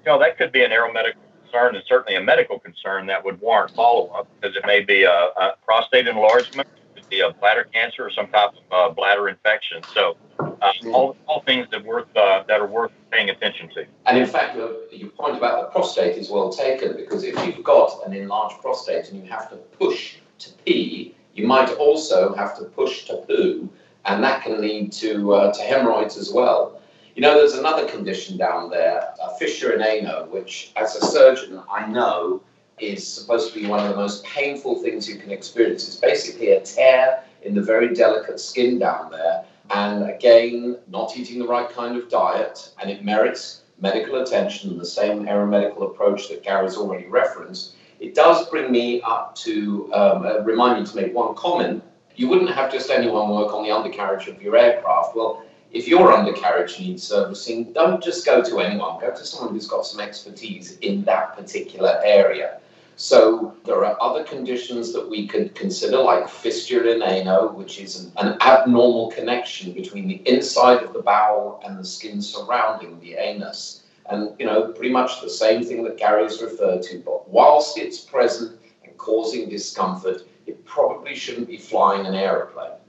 know, 0.08 0.20
that 0.20 0.38
could 0.38 0.52
be 0.52 0.64
an 0.64 0.72
aeromedical 0.72 1.22
concern 1.44 1.76
and 1.76 1.84
certainly 1.88 2.16
a 2.16 2.22
medical 2.22 2.60
concern 2.60 3.06
that 3.08 3.24
would 3.24 3.40
warrant 3.40 3.76
follow 3.76 4.08
up 4.08 4.28
because 4.40 4.56
it 4.56 4.64
may 4.66 4.82
be 4.82 5.04
a, 5.04 5.12
a 5.12 5.54
prostate 5.64 6.08
enlargement, 6.08 6.68
it 6.96 7.02
could 7.02 7.10
be 7.10 7.20
a 7.20 7.32
bladder 7.34 7.68
cancer 7.74 8.06
or 8.06 8.12
some 8.12 8.28
type 8.28 8.52
of 8.72 8.92
uh, 8.92 8.94
bladder 8.94 9.30
infection. 9.30 9.82
So, 9.94 10.18
uh, 10.40 10.72
all, 10.92 11.16
all 11.28 11.42
things 11.46 11.68
that 11.72 11.86
worth 11.86 12.08
uh, 12.16 12.44
that 12.48 12.60
are 12.60 12.68
worth 12.68 12.92
paying 13.12 13.30
attention 13.30 13.70
to. 13.70 13.86
And 14.06 14.18
in 14.18 14.26
fact, 14.26 14.56
your, 14.56 14.72
your 14.92 15.10
point 15.10 15.38
about 15.38 15.62
the 15.62 15.68
prostate 15.72 16.18
is 16.18 16.30
well 16.30 16.52
taken 16.52 16.96
because 16.96 17.24
if 17.24 17.36
you've 17.46 17.64
got 17.64 18.06
an 18.06 18.14
enlarged 18.14 18.62
prostate 18.62 19.12
and 19.12 19.24
you 19.24 19.30
have 19.30 19.50
to 19.50 19.56
push 19.56 20.16
to 20.40 20.52
pee, 20.66 21.16
you 21.34 21.46
might 21.46 21.70
also 21.74 22.34
have 22.34 22.58
to 22.58 22.66
push 22.66 23.06
to 23.06 23.18
poo, 23.28 23.70
and 24.06 24.24
that 24.24 24.44
can 24.44 24.60
lead 24.62 24.92
to, 24.94 25.34
uh, 25.34 25.54
to 25.54 25.62
hemorrhoids 25.62 26.18
as 26.18 26.32
well. 26.32 26.82
You 27.18 27.24
know, 27.24 27.34
there's 27.34 27.56
another 27.56 27.88
condition 27.88 28.38
down 28.38 28.70
there, 28.70 29.12
a 29.20 29.36
fissure 29.40 29.72
in 29.72 29.82
ano, 29.82 30.28
which 30.28 30.72
as 30.76 30.96
a 30.98 31.04
surgeon 31.04 31.60
I 31.68 31.88
know 31.88 32.44
is 32.78 33.08
supposed 33.08 33.52
to 33.52 33.60
be 33.60 33.66
one 33.66 33.84
of 33.84 33.90
the 33.90 33.96
most 33.96 34.24
painful 34.24 34.84
things 34.84 35.10
you 35.10 35.16
can 35.16 35.32
experience. 35.32 35.88
It's 35.88 35.96
basically 35.96 36.52
a 36.52 36.62
tear 36.62 37.24
in 37.42 37.56
the 37.56 37.62
very 37.64 37.96
delicate 37.96 38.40
skin 38.40 38.78
down 38.78 39.10
there. 39.10 39.46
And 39.72 40.08
again, 40.08 40.78
not 40.90 41.18
eating 41.18 41.40
the 41.40 41.48
right 41.48 41.68
kind 41.72 41.98
of 41.98 42.08
diet, 42.08 42.72
and 42.80 42.92
it 42.92 43.04
merits 43.04 43.64
medical 43.80 44.22
attention, 44.22 44.78
the 44.78 44.86
same 44.86 45.26
aeromedical 45.26 45.90
approach 45.90 46.30
that 46.30 46.44
Gary's 46.44 46.78
already 46.78 47.08
referenced. 47.08 47.74
It 48.00 48.14
does 48.14 48.48
bring 48.48 48.72
me 48.72 49.02
up 49.02 49.34
to 49.38 49.92
um, 49.92 50.24
uh, 50.24 50.42
remind 50.42 50.82
me 50.82 50.86
to 50.86 50.96
make 50.96 51.16
one 51.16 51.34
comment. 51.34 51.84
You 52.16 52.28
wouldn't 52.28 52.52
have 52.52 52.72
just 52.72 52.92
anyone 52.92 53.32
work 53.32 53.56
on 53.56 53.64
the 53.64 53.72
undercarriage 53.72 54.28
of 54.28 54.40
your 54.40 54.56
aircraft. 54.56 55.16
Well, 55.16 55.44
if 55.72 55.88
your 55.88 56.14
undercarriage 56.14 56.80
needs 56.80 57.04
servicing, 57.04 57.74
don't 57.74 58.02
just 58.02 58.26
go 58.26 58.42
to 58.42 58.60
anyone. 58.60 59.00
Go 59.02 59.12
to 59.12 59.26
someone 59.26 59.54
who's 59.54 59.68
got 59.68 59.86
some 59.86 60.00
expertise 60.00 60.78
in 60.80 61.04
that 61.04 61.36
particular 61.36 62.00
area. 62.04 62.60
So 62.96 63.56
there 63.64 63.86
are 63.86 63.96
other 64.02 64.24
conditions 64.24 64.92
that 64.94 65.08
we 65.08 65.28
could 65.28 65.54
consider, 65.54 65.98
like 65.98 66.28
fistula 66.28 66.96
in 66.96 67.04
ano, 67.04 67.52
which 67.52 67.80
is 67.80 68.04
an, 68.04 68.12
an, 68.18 68.38
abnormal 68.42 69.12
connection 69.12 69.72
between 69.74 70.08
the 70.08 70.16
inside 70.28 70.82
of 70.82 70.94
the 70.94 71.04
bowel 71.04 71.62
and 71.64 71.78
the 71.78 71.86
skin 71.86 72.22
surrounding 72.24 73.00
the 73.00 73.14
anus. 73.14 73.84
And, 74.10 74.32
you 74.40 74.48
know, 74.48 74.70
pretty 74.70 74.92
much 74.92 75.22
the 75.22 75.30
same 75.30 75.64
thing 75.64 75.84
that 75.84 75.98
Gary 75.98 76.24
has 76.24 76.42
referred 76.42 76.82
to, 76.84 77.00
but 77.06 77.30
whilst 77.30 77.78
it's 77.78 78.00
present 78.00 78.60
and 78.84 78.98
causing 78.98 79.48
discomfort, 79.48 80.24
it 80.48 80.66
probably 80.66 81.14
shouldn't 81.14 81.48
be 81.48 81.58
flying 81.58 82.08
an 82.08 82.16
aeroplane. 82.16 82.80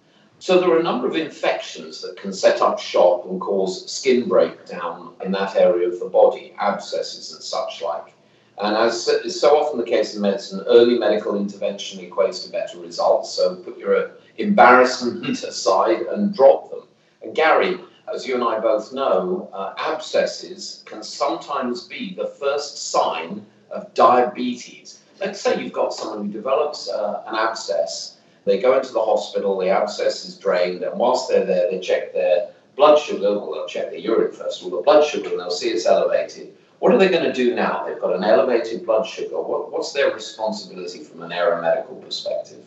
So 0.40 0.61
there 0.61 0.71
are 0.71 0.78
a 0.78 0.85
number 0.85 1.09
of 1.09 1.16
infections 1.16 2.00
that 2.02 2.16
can 2.16 2.33
set 2.33 2.61
up 2.61 2.78
shop 2.78 3.26
and 3.26 3.40
cause 3.40 3.90
skin 3.90 4.28
breakdown 4.28 5.14
in 5.25 5.33
that 5.33 5.57
area 5.57 5.88
of 5.88 5.99
the 5.99 6.09
body, 6.09 6.54
abscesses 6.59 7.33
and 7.33 7.42
such 7.42 7.83
like. 7.83 8.14
And 8.59 8.76
as 8.76 9.09
is 9.09 9.40
so 9.40 9.57
often 9.57 9.78
the 9.78 9.85
case 9.85 10.14
in 10.14 10.23
medicine, 10.23 10.64
early 10.66 10.97
medical 10.99 11.37
intervention 11.37 12.00
equates 12.00 12.45
to 12.45 12.52
better 12.52 12.78
results. 12.78 13.30
So 13.30 13.57
put 13.57 13.78
your 13.78 14.12
embarrassment 14.37 15.42
aside 15.42 16.02
and 16.02 16.35
drop 16.35 16.71
them. 16.71 16.83
And 17.23 17.35
Gary, 17.35 17.80
as 18.12 18.26
you 18.26 18.35
and 18.35 18.45
I 18.45 18.61
both 18.61 18.92
know, 18.92 19.49
uh, 19.52 19.75
abscesses 19.76 20.83
can 20.87 21.02
sometimes 21.02 21.88
be 21.88 22.14
the 22.14 22.28
first 22.28 22.90
sign 22.90 23.45
of 23.71 23.92
diabetes. 23.95 25.00
Let's 25.21 25.40
say 25.40 25.61
you've 25.61 25.73
got 25.73 25.92
someone 25.92 26.26
who 26.26 26.33
develops 26.33 26.88
uh, 26.88 27.25
an 27.26 27.35
abscess. 27.35 28.17
They 28.49 28.59
go 28.59 28.76
into 28.78 28.93
the 28.93 29.05
hospital, 29.05 29.59
the 29.59 29.69
abscess 29.69 30.25
is 30.25 30.38
drained, 30.38 30.83
and 30.83 30.99
whilst 30.99 31.28
they're 31.28 31.45
there, 31.45 31.71
they 31.71 31.81
check 31.81 32.12
their 32.12 32.49
blood 32.76 32.99
sugar. 32.99 33.38
Well, 33.38 33.52
they'll 33.52 33.67
check 33.67 33.90
their 33.90 34.00
urine 34.00 34.33
first 34.33 34.61
of 34.62 34.73
all, 34.73 34.78
the 34.78 34.83
blood 34.83 35.05
sugar, 35.05 35.28
and 35.31 35.38
they'll 35.38 35.50
see 35.50 35.69
it's 35.69 35.87
elevated. 35.87 36.55
What 36.78 36.93
are 36.93 36.99
they 36.99 37.09
going 37.09 37.25
to 37.25 37.33
do 37.33 37.55
now? 37.55 37.85
They've 37.87 38.00
got 38.00 38.14
an 38.14 38.25
elevated 38.25 38.87
blood 38.87 39.07
sugar. 39.07 39.40
What, 39.40 39.73
what's 39.73 39.93
their 39.93 40.14
responsibility 40.14 41.02
from 41.02 41.23
an 41.23 41.31
aeromedical 41.31 42.02
perspective? 42.02 42.64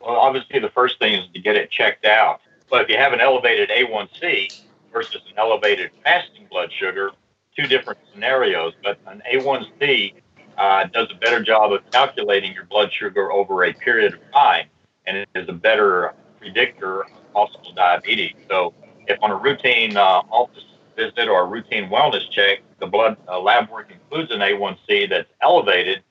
Well, 0.00 0.16
obviously, 0.16 0.58
the 0.58 0.70
first 0.70 0.98
thing 0.98 1.14
is 1.14 1.28
to 1.32 1.40
get 1.40 1.56
it 1.56 1.70
checked 1.70 2.04
out. 2.04 2.40
But 2.68 2.82
if 2.82 2.88
you 2.88 2.96
have 2.96 3.12
an 3.12 3.20
elevated 3.20 3.70
A1C 3.70 4.62
versus 4.92 5.22
an 5.30 5.38
elevated 5.38 5.90
fasting 6.02 6.46
blood 6.50 6.70
sugar, 6.72 7.12
two 7.56 7.66
different 7.66 8.00
scenarios. 8.12 8.74
But 8.82 8.98
an 9.06 9.22
A1C 9.32 10.14
uh, 10.58 10.84
does 10.86 11.08
a 11.10 11.14
better 11.14 11.42
job 11.42 11.72
of 11.72 11.88
calculating 11.90 12.52
your 12.52 12.64
blood 12.64 12.92
sugar 12.92 13.32
over 13.32 13.64
a 13.64 13.72
period 13.72 14.14
of 14.14 14.20
time, 14.32 14.66
and 15.06 15.16
it 15.16 15.28
is 15.34 15.48
a 15.48 15.52
better 15.52 16.14
predictor 16.38 17.02
of 17.02 17.32
possible 17.32 17.72
diabetes. 17.74 18.34
So, 18.48 18.74
if 19.06 19.18
on 19.22 19.30
a 19.30 19.36
routine 19.36 19.96
uh, 19.96 20.22
office 20.30 20.64
visit 20.96 21.28
or 21.28 21.42
a 21.42 21.46
routine 21.46 21.88
wellness 21.88 22.30
check, 22.30 22.60
the 22.80 22.86
blood 22.86 23.16
uh, 23.28 23.40
lab 23.40 23.70
work 23.70 23.90
includes 23.90 24.30
an 24.30 24.40
A1C 24.40 25.08
that's 25.08 25.28
elevated, 25.40 26.02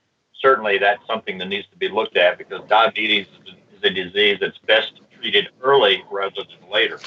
certainly 0.41 0.77
that's 0.77 1.05
something 1.07 1.37
that 1.37 1.47
needs 1.47 1.67
to 1.71 1.77
be 1.77 1.87
looked 1.87 2.17
at 2.17 2.37
because 2.37 2.61
diabetes 2.67 3.27
is 3.45 3.83
a 3.83 3.89
disease 3.89 4.37
that's 4.41 4.57
best 4.67 5.01
treated 5.17 5.49
early 5.61 6.03
rather 6.11 6.35
than 6.35 6.69
later. 6.71 6.99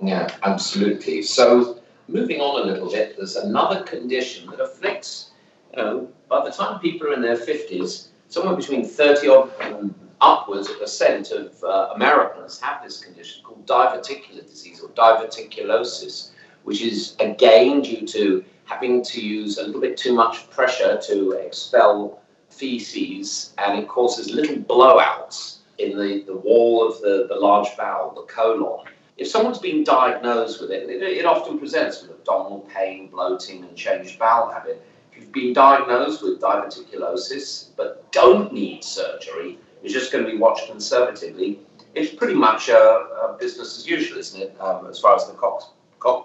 Yeah, 0.00 0.28
absolutely. 0.44 1.22
So, 1.22 1.80
moving 2.06 2.40
on 2.40 2.62
a 2.62 2.72
little 2.72 2.90
bit, 2.90 3.16
there's 3.16 3.36
another 3.36 3.82
condition 3.82 4.48
that 4.50 4.60
afflicts, 4.60 5.30
you 5.76 5.82
know, 5.82 6.08
by 6.28 6.44
the 6.44 6.50
time 6.50 6.78
people 6.80 7.08
are 7.08 7.14
in 7.14 7.22
their 7.22 7.36
50s, 7.36 8.08
somewhere 8.28 8.56
between 8.56 8.84
30 8.84 9.28
odd 9.28 9.50
and 9.60 9.94
upwards 10.20 10.68
a 10.70 10.74
percent 10.74 11.30
of 11.30 11.62
uh, 11.64 11.90
Americans 11.94 12.60
have 12.60 12.82
this 12.82 13.00
condition 13.00 13.42
called 13.44 13.66
diverticular 13.66 14.46
disease 14.48 14.80
or 14.80 14.88
diverticulosis 14.90 16.30
which 16.68 16.82
is 16.82 17.16
again 17.20 17.80
due 17.80 18.06
to 18.06 18.44
having 18.66 19.02
to 19.02 19.22
use 19.22 19.56
a 19.56 19.62
little 19.62 19.80
bit 19.80 19.96
too 19.96 20.12
much 20.12 20.50
pressure 20.50 21.00
to 21.02 21.32
expel 21.32 22.20
feces, 22.50 23.54
and 23.56 23.78
it 23.78 23.88
causes 23.88 24.30
little 24.30 24.56
blowouts 24.56 25.58
in 25.78 25.96
the, 25.96 26.24
the 26.26 26.36
wall 26.36 26.86
of 26.86 27.00
the, 27.00 27.26
the 27.28 27.34
large 27.34 27.74
bowel, 27.76 28.12
the 28.14 28.22
colon. 28.32 28.84
If 29.16 29.28
someone's 29.28 29.58
been 29.58 29.82
diagnosed 29.82 30.60
with 30.60 30.70
it, 30.70 30.90
it, 30.90 31.02
it 31.02 31.24
often 31.24 31.58
presents 31.58 32.02
with 32.02 32.10
abdominal 32.10 32.68
pain, 32.72 33.08
bloating, 33.08 33.64
and 33.64 33.76
changed 33.76 34.18
bowel 34.18 34.50
habit. 34.50 34.84
If 35.10 35.18
you've 35.18 35.32
been 35.32 35.54
diagnosed 35.54 36.22
with 36.22 36.40
diverticulosis 36.40 37.68
but 37.76 38.10
don't 38.12 38.52
need 38.52 38.84
surgery, 38.84 39.58
you're 39.82 39.92
just 39.92 40.12
going 40.12 40.24
to 40.24 40.30
be 40.30 40.36
watched 40.36 40.66
conservatively. 40.68 41.60
It's 41.94 42.14
pretty 42.14 42.34
much 42.34 42.68
a, 42.68 43.36
business 43.38 43.78
as 43.78 43.86
usual, 43.86 44.18
isn't 44.18 44.40
it, 44.40 44.60
um, 44.60 44.86
as 44.86 44.98
far 44.98 45.14
as 45.14 45.28
the 45.28 45.34
cost 45.34 45.70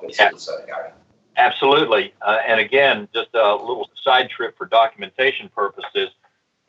is 0.08 0.18
yeah. 0.20 0.32
Gary. 0.66 0.90
Absolutely. 1.38 2.14
Uh, 2.22 2.40
and 2.48 2.60
again, 2.60 3.08
just 3.14 3.30
a 3.34 3.56
little 3.56 3.90
side 4.04 4.30
trip 4.30 4.58
for 4.58 4.66
documentation 4.66 5.50
purposes. 5.50 6.10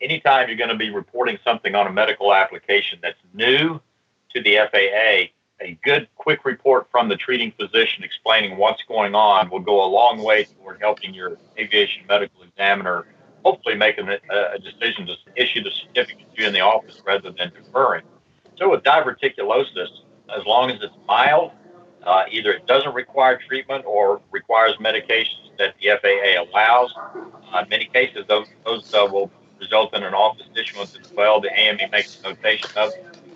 Anytime 0.01 0.49
you're 0.49 0.57
going 0.57 0.71
to 0.71 0.77
be 0.77 0.91
reporting 0.91 1.39
something 1.45 1.75
on 1.75 1.87
a 1.87 1.93
medical 1.93 2.35
application 2.35 2.99
that's 3.03 3.19
new 3.33 3.81
to 4.35 4.43
the 4.43 4.57
FAA, 4.71 5.31
a 5.61 5.79
good 5.83 6.09
quick 6.17 6.45
report 6.45 6.89
from 6.91 7.09
the 7.09 7.17
treating 7.17 7.53
physician 7.53 8.03
explaining 8.03 8.57
what's 8.57 8.83
going 8.89 9.15
on 9.15 9.49
will 9.51 9.61
go 9.61 9.85
a 9.85 9.89
long 9.89 10.23
way 10.23 10.45
toward 10.45 10.81
helping 10.81 11.15
your 11.15 11.39
aviation 11.59 12.03
medical 12.09 12.43
examiner 12.43 13.07
hopefully 13.45 13.75
making 13.75 14.09
a, 14.09 14.19
a 14.55 14.59
decision 14.59 15.07
to 15.07 15.15
issue 15.37 15.63
the 15.63 15.71
certificate 15.71 16.35
to 16.35 16.43
you 16.43 16.47
in 16.49 16.53
the 16.53 16.61
office 16.61 17.01
rather 17.07 17.31
than 17.31 17.53
deferring. 17.53 18.03
So 18.57 18.71
with 18.71 18.83
diverticulosis, 18.83 19.89
as 20.35 20.45
long 20.47 20.71
as 20.71 20.83
it's 20.83 20.95
mild 21.07 21.53
uh, 22.05 22.25
either 22.31 22.53
it 22.53 22.67
doesn't 22.67 22.95
require 22.95 23.39
treatment 23.39 23.85
or 23.87 24.21
requires 24.31 24.77
medications 24.77 25.57
that 25.59 25.75
the 25.81 25.91
FAA 26.03 26.43
allows. 26.43 26.93
Uh, 26.97 27.59
in 27.63 27.69
many 27.69 27.87
cases, 27.87 28.25
those, 28.29 28.47
those 28.65 28.93
uh, 28.95 29.07
will 29.11 29.31
result 29.61 29.95
in 29.95 30.03
an 30.03 30.15
office 30.15 30.47
issuance 30.55 30.97
as 31.03 31.11
well. 31.13 31.41
The 31.41 31.51
AME 31.59 31.91
makes 31.91 32.21
a 32.21 32.29
notation 32.29 32.71
of 32.77 32.93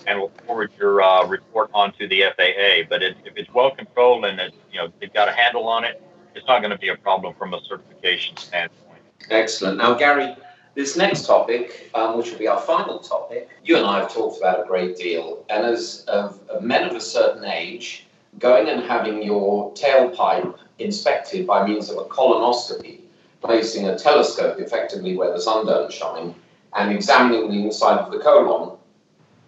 and 0.06 0.20
will 0.20 0.32
forward 0.46 0.70
your 0.78 1.02
uh, 1.02 1.26
report 1.26 1.70
onto 1.74 2.08
the 2.08 2.24
FAA. 2.36 2.88
But 2.88 3.02
it, 3.02 3.16
if 3.24 3.36
it's 3.36 3.52
well 3.52 3.70
controlled 3.70 4.24
and 4.24 4.38
it's, 4.38 4.56
you 4.70 4.78
know 4.78 4.92
they've 5.00 5.12
got 5.12 5.28
a 5.28 5.32
handle 5.32 5.66
on 5.68 5.84
it, 5.84 6.02
it's 6.34 6.46
not 6.46 6.60
going 6.60 6.70
to 6.70 6.78
be 6.78 6.88
a 6.88 6.96
problem 6.96 7.34
from 7.34 7.54
a 7.54 7.60
certification 7.68 8.36
standpoint. 8.36 8.87
Excellent. 9.30 9.76
Now, 9.78 9.94
Gary, 9.94 10.34
this 10.74 10.96
next 10.96 11.26
topic, 11.26 11.90
um, 11.94 12.16
which 12.16 12.30
will 12.30 12.38
be 12.38 12.48
our 12.48 12.60
final 12.60 12.98
topic, 12.98 13.48
you 13.64 13.76
and 13.76 13.84
I 13.84 14.00
have 14.00 14.12
talked 14.12 14.38
about 14.38 14.60
a 14.60 14.66
great 14.66 14.96
deal. 14.96 15.44
And 15.50 15.66
as 15.66 16.04
of, 16.06 16.40
men 16.62 16.88
of 16.88 16.94
a 16.94 17.00
certain 17.00 17.44
age, 17.44 18.06
going 18.38 18.68
and 18.68 18.82
having 18.82 19.22
your 19.22 19.72
tailpipe 19.74 20.56
inspected 20.78 21.46
by 21.46 21.66
means 21.66 21.90
of 21.90 21.98
a 21.98 22.04
colonoscopy, 22.04 23.00
placing 23.42 23.88
a 23.88 23.98
telescope 23.98 24.58
effectively 24.58 25.16
where 25.16 25.32
the 25.32 25.40
sun 25.40 25.66
don't 25.66 25.92
shine, 25.92 26.34
and 26.76 26.92
examining 26.92 27.50
the 27.50 27.64
inside 27.64 27.98
of 27.98 28.12
the 28.12 28.18
colon 28.18 28.76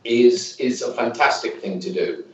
is 0.04 0.56
is 0.58 0.82
a 0.82 0.92
fantastic 0.94 1.60
thing 1.60 1.78
to 1.80 1.92
do. 1.92 2.24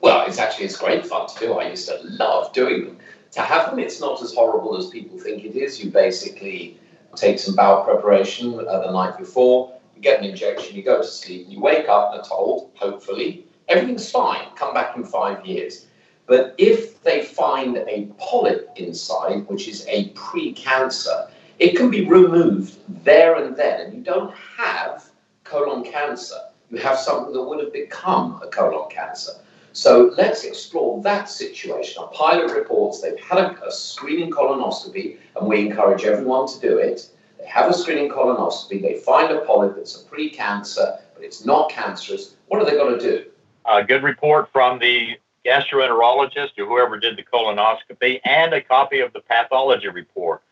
Well, 0.00 0.26
it's 0.26 0.38
actually 0.38 0.66
it's 0.66 0.76
great 0.76 1.06
fun 1.06 1.26
to 1.26 1.38
do. 1.38 1.54
I 1.54 1.70
used 1.70 1.88
to 1.88 1.98
love 2.02 2.52
doing 2.52 2.84
them. 2.84 2.98
To 3.32 3.40
have 3.40 3.70
them, 3.70 3.78
it's 3.78 4.00
not 4.00 4.22
as 4.22 4.34
horrible 4.34 4.76
as 4.76 4.88
people 4.88 5.18
think 5.18 5.44
it 5.44 5.56
is. 5.56 5.82
You 5.82 5.90
basically 5.90 6.78
take 7.14 7.38
some 7.38 7.54
bowel 7.54 7.84
preparation 7.84 8.54
uh, 8.54 8.80
the 8.80 8.90
night 8.90 9.18
before, 9.18 9.74
you 9.94 10.02
get 10.02 10.20
an 10.20 10.26
injection, 10.26 10.76
you 10.76 10.82
go 10.82 11.00
to 11.00 11.06
sleep, 11.06 11.46
you 11.48 11.60
wake 11.60 11.88
up 11.88 12.12
and 12.12 12.20
are 12.20 12.28
told, 12.28 12.70
hopefully, 12.74 13.46
everything's 13.68 14.10
fine. 14.10 14.48
Come 14.56 14.74
back 14.74 14.96
in 14.96 15.04
five 15.04 15.44
years. 15.46 15.86
But 16.26 16.54
if 16.58 17.02
they 17.02 17.22
find 17.22 17.76
a 17.76 18.08
polyp 18.18 18.70
inside, 18.76 19.46
which 19.48 19.68
is 19.68 19.84
a 19.88 20.08
precancer, 20.10 21.30
it 21.58 21.76
can 21.76 21.90
be 21.90 22.06
removed 22.06 22.78
there 23.04 23.44
and 23.44 23.56
then, 23.56 23.80
and 23.80 23.94
you 23.94 24.02
don't 24.02 24.34
have 24.56 25.08
colon 25.44 25.84
cancer. 25.84 26.38
You 26.70 26.78
have 26.78 26.98
something 26.98 27.32
that 27.32 27.42
would 27.42 27.62
have 27.62 27.72
become 27.72 28.40
a 28.42 28.48
colon 28.48 28.90
cancer. 28.90 29.32
So 29.74 30.14
let's 30.16 30.44
explore 30.44 31.02
that 31.02 31.28
situation. 31.28 32.00
Our 32.00 32.08
pilot 32.10 32.54
reports 32.54 33.00
they've 33.00 33.18
had 33.18 33.38
a, 33.38 33.66
a 33.66 33.72
screening 33.72 34.30
colonoscopy, 34.30 35.18
and 35.34 35.48
we 35.48 35.66
encourage 35.66 36.04
everyone 36.04 36.46
to 36.46 36.60
do 36.60 36.78
it. 36.78 37.10
They 37.40 37.46
have 37.46 37.68
a 37.68 37.74
screening 37.74 38.08
colonoscopy, 38.08 38.80
they 38.80 38.98
find 38.98 39.32
a 39.32 39.40
polyp 39.40 39.74
that's 39.74 40.00
a 40.00 40.04
precancer, 40.04 41.00
but 41.12 41.24
it's 41.24 41.44
not 41.44 41.70
cancerous. 41.70 42.36
What 42.46 42.62
are 42.62 42.64
they 42.64 42.76
going 42.76 42.96
to 42.96 43.04
do? 43.04 43.24
A 43.66 43.82
good 43.82 44.04
report 44.04 44.48
from 44.52 44.78
the 44.78 45.18
gastroenterologist 45.44 46.56
or 46.56 46.66
whoever 46.66 46.96
did 46.96 47.16
the 47.16 47.24
colonoscopy 47.24 48.20
and 48.24 48.54
a 48.54 48.60
copy 48.60 49.00
of 49.00 49.12
the 49.12 49.20
pathology 49.22 49.88
report. 49.88 50.42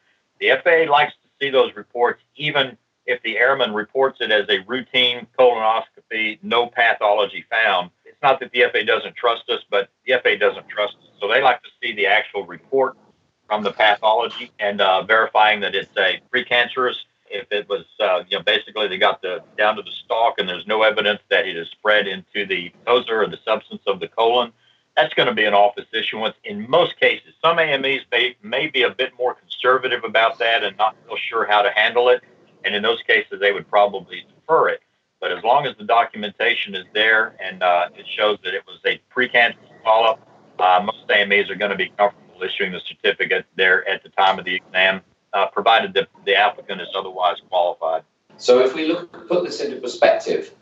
The 0.40 0.50
FAA 0.64 0.90
likes 0.90 1.12
to 1.22 1.28
see 1.40 1.48
those 1.48 1.76
reports 1.76 2.20
even 2.34 2.76
if 3.06 3.22
the 3.22 3.38
airman 3.38 3.72
reports 3.72 4.18
it 4.20 4.32
as 4.32 4.48
a 4.48 4.64
routine 4.66 5.28
colonoscopy, 5.38 6.40
no 6.42 6.66
pathology 6.66 7.44
found. 7.48 7.90
Not 8.22 8.38
that 8.40 8.52
the 8.52 8.64
FAA 8.72 8.84
doesn't 8.86 9.16
trust 9.16 9.48
us, 9.50 9.60
but 9.70 9.88
the 10.06 10.14
FAA 10.22 10.36
doesn't 10.38 10.68
trust 10.68 10.94
us. 10.98 11.08
So 11.20 11.28
they 11.28 11.42
like 11.42 11.62
to 11.62 11.68
see 11.82 11.94
the 11.94 12.06
actual 12.06 12.46
report 12.46 12.96
from 13.46 13.62
the 13.62 13.72
pathology 13.72 14.50
and 14.58 14.80
uh, 14.80 15.02
verifying 15.02 15.60
that 15.60 15.74
it's 15.74 15.96
a 15.98 16.20
precancerous. 16.32 16.94
If 17.26 17.46
it 17.50 17.68
was, 17.68 17.84
uh, 17.98 18.24
you 18.28 18.38
know, 18.38 18.44
basically 18.44 18.88
they 18.88 18.98
got 18.98 19.22
the 19.22 19.42
down 19.56 19.76
to 19.76 19.82
the 19.82 19.90
stalk 20.04 20.34
and 20.38 20.48
there's 20.48 20.66
no 20.66 20.82
evidence 20.82 21.20
that 21.30 21.46
it 21.46 21.56
has 21.56 21.68
spread 21.68 22.06
into 22.06 22.46
the 22.46 22.72
mucosa 22.86 23.10
or 23.10 23.26
the 23.26 23.38
substance 23.44 23.82
of 23.86 24.00
the 24.00 24.08
colon, 24.08 24.52
that's 24.96 25.14
going 25.14 25.28
to 25.28 25.34
be 25.34 25.44
an 25.44 25.54
office 25.54 25.86
issuance 25.94 26.36
in 26.44 26.68
most 26.68 27.00
cases. 27.00 27.32
Some 27.42 27.58
AMEs 27.58 28.02
may, 28.12 28.36
may 28.42 28.66
be 28.66 28.82
a 28.82 28.90
bit 28.90 29.12
more 29.18 29.34
conservative 29.34 30.04
about 30.04 30.38
that 30.38 30.62
and 30.62 30.76
not 30.76 30.94
real 31.06 31.16
sure 31.16 31.46
how 31.46 31.62
to 31.62 31.70
handle 31.70 32.10
it. 32.10 32.22
And 32.64 32.74
in 32.74 32.82
those 32.82 33.02
cases, 33.02 33.40
they 33.40 33.52
would 33.52 33.68
probably 33.68 34.26
defer 34.36 34.68
it. 34.68 34.82
But 35.22 35.32
as 35.32 35.42
long 35.44 35.66
as 35.66 35.76
the 35.78 35.84
documentation 35.84 36.74
is 36.74 36.84
there 36.92 37.36
and 37.38 37.62
uh, 37.62 37.88
it 37.96 38.04
shows 38.18 38.38
that 38.42 38.54
it 38.54 38.64
was 38.66 38.80
a 38.84 39.00
precancerous 39.16 39.54
polyp, 39.84 40.18
uh, 40.58 40.84
most 40.84 41.08
AMEs 41.08 41.48
are 41.48 41.54
going 41.54 41.70
to 41.70 41.76
be 41.76 41.92
comfortable 41.96 42.42
issuing 42.42 42.72
the 42.72 42.80
certificate 42.80 43.46
there 43.54 43.88
at 43.88 44.02
the 44.02 44.08
time 44.08 44.40
of 44.40 44.44
the 44.44 44.56
exam, 44.56 45.00
uh, 45.32 45.46
provided 45.46 45.94
that 45.94 46.08
the 46.26 46.34
applicant 46.34 46.80
is 46.80 46.88
otherwise 46.96 47.36
qualified. 47.48 48.02
So 48.36 48.64
if 48.64 48.74
we 48.74 48.86
look 48.86 49.28
put 49.28 49.44
this 49.44 49.60
into 49.60 49.80
perspective, 49.80 50.56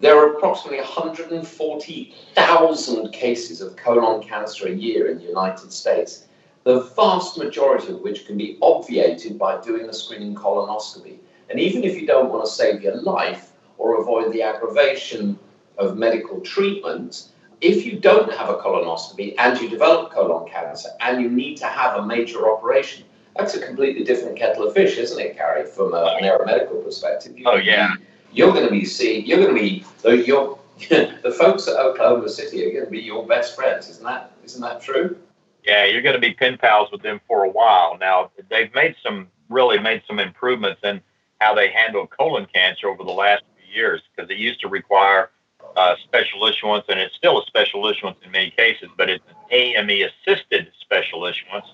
there 0.00 0.16
are 0.16 0.36
approximately 0.36 0.78
140,000 0.78 3.12
cases 3.12 3.60
of 3.60 3.76
colon 3.76 4.22
cancer 4.22 4.68
a 4.68 4.72
year 4.72 5.10
in 5.10 5.18
the 5.18 5.24
United 5.24 5.70
States, 5.70 6.28
the 6.64 6.80
vast 6.96 7.36
majority 7.36 7.92
of 7.92 8.00
which 8.00 8.26
can 8.26 8.38
be 8.38 8.56
obviated 8.62 9.38
by 9.38 9.60
doing 9.60 9.90
a 9.90 9.92
screening 9.92 10.34
colonoscopy. 10.34 11.18
And 11.50 11.60
even 11.60 11.84
if 11.84 12.00
you 12.00 12.06
don't 12.06 12.30
want 12.30 12.46
to 12.46 12.50
save 12.50 12.80
your 12.80 12.96
life 12.96 13.51
or 13.82 14.00
avoid 14.00 14.32
the 14.32 14.42
aggravation 14.42 15.38
of 15.78 15.96
medical 15.96 16.40
treatment, 16.40 17.28
if 17.60 17.84
you 17.84 17.98
don't 17.98 18.32
have 18.32 18.48
a 18.48 18.54
colonoscopy 18.54 19.34
and 19.38 19.60
you 19.60 19.68
develop 19.68 20.12
colon 20.12 20.48
cancer 20.48 20.90
and 21.00 21.22
you 21.22 21.28
need 21.28 21.56
to 21.56 21.66
have 21.66 21.96
a 21.96 22.06
major 22.06 22.50
operation, 22.50 23.04
that's 23.36 23.54
a 23.54 23.64
completely 23.64 24.04
different 24.04 24.36
kettle 24.36 24.66
of 24.66 24.74
fish, 24.74 24.98
isn't 24.98 25.18
it, 25.18 25.36
Gary, 25.36 25.64
from 25.64 25.94
a, 25.94 26.16
an 26.18 26.24
aeromedical 26.24 26.84
perspective? 26.84 27.38
You, 27.38 27.44
oh, 27.46 27.56
yeah 27.56 27.94
you're 28.32 28.52
going 28.52 28.64
to 28.64 28.70
be 28.70 28.84
seeing, 28.84 29.26
you're 29.26 29.38
going 29.38 29.54
to 29.54 29.60
be, 29.60 29.84
the, 30.02 31.18
the 31.22 31.30
folks 31.30 31.68
at 31.68 31.76
Oklahoma 31.76 32.28
City 32.28 32.66
are 32.66 32.72
going 32.72 32.84
to 32.84 32.90
be 32.90 33.00
your 33.00 33.26
best 33.26 33.54
friends. 33.54 33.88
Isn't 33.88 34.04
that, 34.04 34.32
isn't 34.44 34.60
that 34.60 34.80
true? 34.80 35.16
Yeah, 35.64 35.84
you're 35.84 36.02
going 36.02 36.14
to 36.14 36.20
be 36.20 36.34
pen 36.34 36.58
pals 36.58 36.90
with 36.90 37.02
them 37.02 37.20
for 37.28 37.44
a 37.44 37.48
while. 37.48 37.96
Now, 37.98 38.30
they've 38.50 38.74
made 38.74 38.96
some, 39.02 39.28
really 39.48 39.78
made 39.78 40.02
some 40.08 40.18
improvements 40.18 40.80
in 40.82 41.00
how 41.40 41.54
they 41.54 41.70
handle 41.70 42.06
colon 42.06 42.46
cancer 42.52 42.88
over 42.88 43.04
the 43.04 43.12
last 43.12 43.44
years 43.72 44.02
because 44.14 44.30
it 44.30 44.36
used 44.36 44.60
to 44.60 44.68
require 44.68 45.30
uh, 45.76 45.94
special 46.04 46.46
issuance, 46.46 46.84
and 46.88 46.98
it's 46.98 47.14
still 47.14 47.40
a 47.40 47.46
special 47.46 47.86
issuance 47.88 48.18
in 48.24 48.30
many 48.30 48.50
cases, 48.50 48.88
but 48.96 49.08
it's 49.08 49.24
an 49.28 49.36
AME 49.50 50.08
assisted 50.08 50.70
special 50.80 51.24
issuance, 51.24 51.66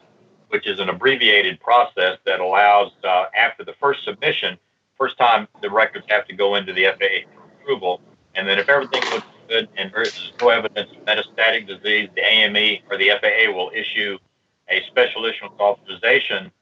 which 0.49 0.67
is 0.67 0.79
an 0.79 0.89
abbreviated 0.89 1.59
process 1.61 2.19
that 2.25 2.41
allows, 2.41 2.93
uh, 3.05 3.25
after 3.37 3.65
the 3.65 3.75
first 3.81 4.05
submission, 4.05 4.59
first 4.97 5.17
time 5.19 5.49
the 5.63 5.71
records 5.71 6.07
have 6.09 6.27
to 6.27 6.35
go 6.35 6.55
into 6.55 6.73
the 6.73 6.85
FAA 6.85 7.29
approval. 7.61 8.01
And 8.35 8.47
then 8.47 8.59
if 8.59 8.69
everything 8.69 9.03
looks 9.11 9.27
good 9.49 9.69
and 9.77 9.91
there's 9.93 10.33
no 10.41 10.49
evidence 10.51 10.91
of 10.91 11.05
metastatic 11.05 11.67
disease, 11.67 12.09
the 12.15 12.25
AME 12.25 12.83
or 12.91 12.97
the 12.99 13.11
FAA 13.21 13.53
will 13.53 13.71
issue 13.75 14.19
a 14.69 14.83
special 14.89 15.25
issuance 15.25 15.59
authorization 15.59 16.53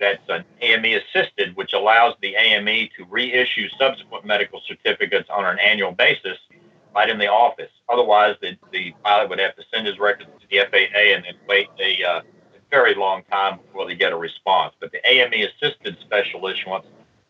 that's 0.00 0.28
an 0.28 0.44
AME 0.62 1.00
assisted, 1.02 1.54
which 1.56 1.72
allows 1.72 2.14
the 2.20 2.34
AME 2.34 2.88
to 2.96 3.04
reissue 3.08 3.68
subsequent 3.78 4.24
medical 4.24 4.60
certificates 4.66 5.28
on 5.30 5.44
an 5.44 5.58
annual 5.58 5.92
basis 5.92 6.38
right 6.94 7.08
in 7.08 7.18
the 7.18 7.28
office. 7.28 7.70
Otherwise, 7.88 8.36
the, 8.40 8.56
the 8.72 8.92
pilot 9.04 9.28
would 9.28 9.38
have 9.38 9.54
to 9.56 9.62
send 9.72 9.86
his 9.86 9.98
records 9.98 10.30
to 10.40 10.46
the 10.50 10.58
FAA 10.70 11.14
and 11.14 11.24
then 11.24 11.34
wait 11.46 11.68
a, 11.78 12.02
uh, 12.02 12.20
very 12.70 12.94
long 12.94 13.22
time 13.30 13.58
before 13.58 13.86
they 13.86 13.94
get 13.94 14.12
a 14.12 14.16
response. 14.16 14.74
But 14.80 14.92
the 14.92 15.06
AME 15.08 15.32
assisted 15.32 15.96
special 16.00 16.46
issuance 16.46 16.86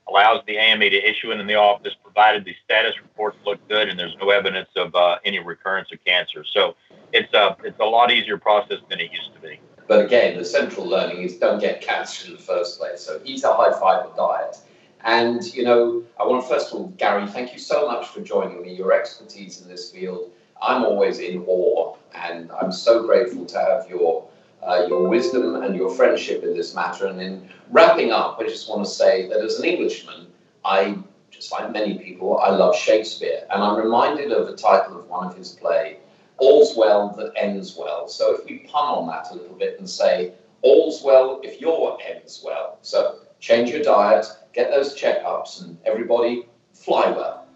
allows 0.08 0.42
the 0.46 0.56
AME 0.56 0.80
to 0.80 1.10
issue 1.10 1.32
it 1.32 1.40
in 1.40 1.46
the 1.46 1.54
office, 1.54 1.94
provided 2.02 2.44
the 2.44 2.54
status 2.64 2.94
reports 3.00 3.38
look 3.46 3.66
good 3.68 3.88
and 3.88 3.98
there's 3.98 4.16
no 4.20 4.30
evidence 4.30 4.68
of 4.76 4.94
uh, 4.94 5.16
any 5.24 5.38
recurrence 5.38 5.88
of 5.92 6.04
cancer. 6.04 6.44
So 6.52 6.76
it's 7.12 7.32
a 7.32 7.56
it's 7.64 7.78
a 7.80 7.84
lot 7.84 8.12
easier 8.12 8.36
process 8.36 8.78
than 8.88 9.00
it 9.00 9.10
used 9.10 9.34
to 9.34 9.40
be. 9.40 9.60
But 9.90 10.04
again, 10.04 10.38
the 10.38 10.44
central 10.44 10.86
learning 10.86 11.20
is 11.24 11.36
don't 11.36 11.58
get 11.58 11.80
cancer 11.80 12.28
in 12.28 12.36
the 12.36 12.40
first 12.40 12.78
place. 12.78 13.00
So 13.00 13.20
eat 13.24 13.42
a 13.42 13.52
high 13.52 13.72
fiber 13.72 14.08
diet. 14.16 14.56
And 15.02 15.42
you 15.52 15.64
know, 15.64 16.04
I 16.16 16.22
want 16.24 16.44
to 16.44 16.48
first 16.48 16.68
of 16.68 16.74
all, 16.74 16.86
Gary, 16.96 17.26
thank 17.26 17.52
you 17.52 17.58
so 17.58 17.88
much 17.88 18.06
for 18.06 18.20
joining 18.20 18.62
me. 18.62 18.72
Your 18.72 18.92
expertise 18.92 19.60
in 19.60 19.68
this 19.68 19.90
field, 19.90 20.30
I'm 20.62 20.84
always 20.84 21.18
in 21.18 21.42
awe, 21.44 21.96
and 22.14 22.52
I'm 22.52 22.70
so 22.70 23.02
grateful 23.04 23.46
to 23.46 23.58
have 23.58 23.90
your 23.90 24.28
uh, 24.62 24.86
your 24.86 25.08
wisdom 25.08 25.56
and 25.56 25.74
your 25.74 25.90
friendship 25.90 26.44
in 26.44 26.56
this 26.56 26.72
matter. 26.72 27.06
And 27.08 27.20
in 27.20 27.48
wrapping 27.72 28.12
up, 28.12 28.38
I 28.38 28.44
just 28.44 28.70
want 28.70 28.84
to 28.84 28.90
say 28.92 29.28
that 29.28 29.40
as 29.40 29.58
an 29.58 29.64
Englishman, 29.64 30.28
I, 30.64 30.98
just 31.32 31.50
like 31.50 31.72
many 31.72 31.98
people, 31.98 32.38
I 32.38 32.50
love 32.50 32.76
Shakespeare. 32.76 33.44
And 33.50 33.60
I'm 33.60 33.76
reminded 33.76 34.30
of 34.30 34.46
the 34.46 34.56
title 34.56 35.00
of 35.00 35.08
one 35.08 35.26
of 35.26 35.36
his 35.36 35.50
plays, 35.50 35.96
All's 36.40 36.76
Well 36.76 37.14
That 37.16 37.32
Ends 37.36 37.76
Well. 37.76 38.08
So 38.08 38.34
if 38.34 38.44
we 38.46 38.58
pun 38.60 38.84
on 38.84 39.06
that 39.08 39.30
a 39.30 39.34
little 39.34 39.56
bit 39.56 39.78
and 39.78 39.88
say, 39.88 40.32
All's 40.62 41.02
well 41.02 41.40
if 41.42 41.60
your 41.60 41.98
ends 42.06 42.42
well. 42.44 42.78
So 42.82 43.20
change 43.38 43.70
your 43.70 43.82
diet, 43.82 44.26
get 44.52 44.70
those 44.70 44.94
checkups, 44.94 45.62
and 45.62 45.78
everybody 45.84 46.46
fly 46.72 47.10
well. 47.10 47.46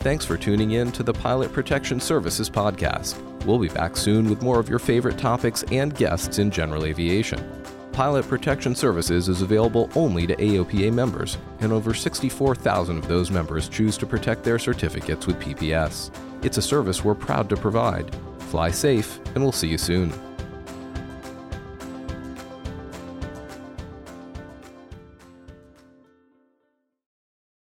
Thanks 0.00 0.24
for 0.24 0.36
tuning 0.36 0.72
in 0.72 0.92
to 0.92 1.02
the 1.02 1.12
Pilot 1.12 1.52
Protection 1.52 1.98
Services 1.98 2.48
podcast. 2.48 3.20
We'll 3.44 3.58
be 3.58 3.68
back 3.68 3.96
soon 3.96 4.30
with 4.30 4.42
more 4.42 4.60
of 4.60 4.68
your 4.68 4.78
favorite 4.78 5.18
topics 5.18 5.64
and 5.72 5.94
guests 5.94 6.38
in 6.38 6.50
general 6.50 6.84
aviation. 6.84 7.38
Pilot 7.98 8.28
Protection 8.28 8.76
Services 8.76 9.28
is 9.28 9.42
available 9.42 9.90
only 9.96 10.24
to 10.24 10.36
AOPA 10.36 10.92
members, 10.92 11.36
and 11.58 11.72
over 11.72 11.92
64,000 11.92 12.96
of 12.96 13.08
those 13.08 13.28
members 13.28 13.68
choose 13.68 13.98
to 13.98 14.06
protect 14.06 14.44
their 14.44 14.56
certificates 14.56 15.26
with 15.26 15.40
PPS. 15.40 16.12
It's 16.44 16.58
a 16.58 16.62
service 16.62 17.02
we're 17.02 17.16
proud 17.16 17.48
to 17.48 17.56
provide. 17.56 18.14
Fly 18.38 18.70
safe, 18.70 19.18
and 19.34 19.42
we'll 19.42 19.50
see 19.50 19.66
you 19.66 19.78
soon. 19.78 20.12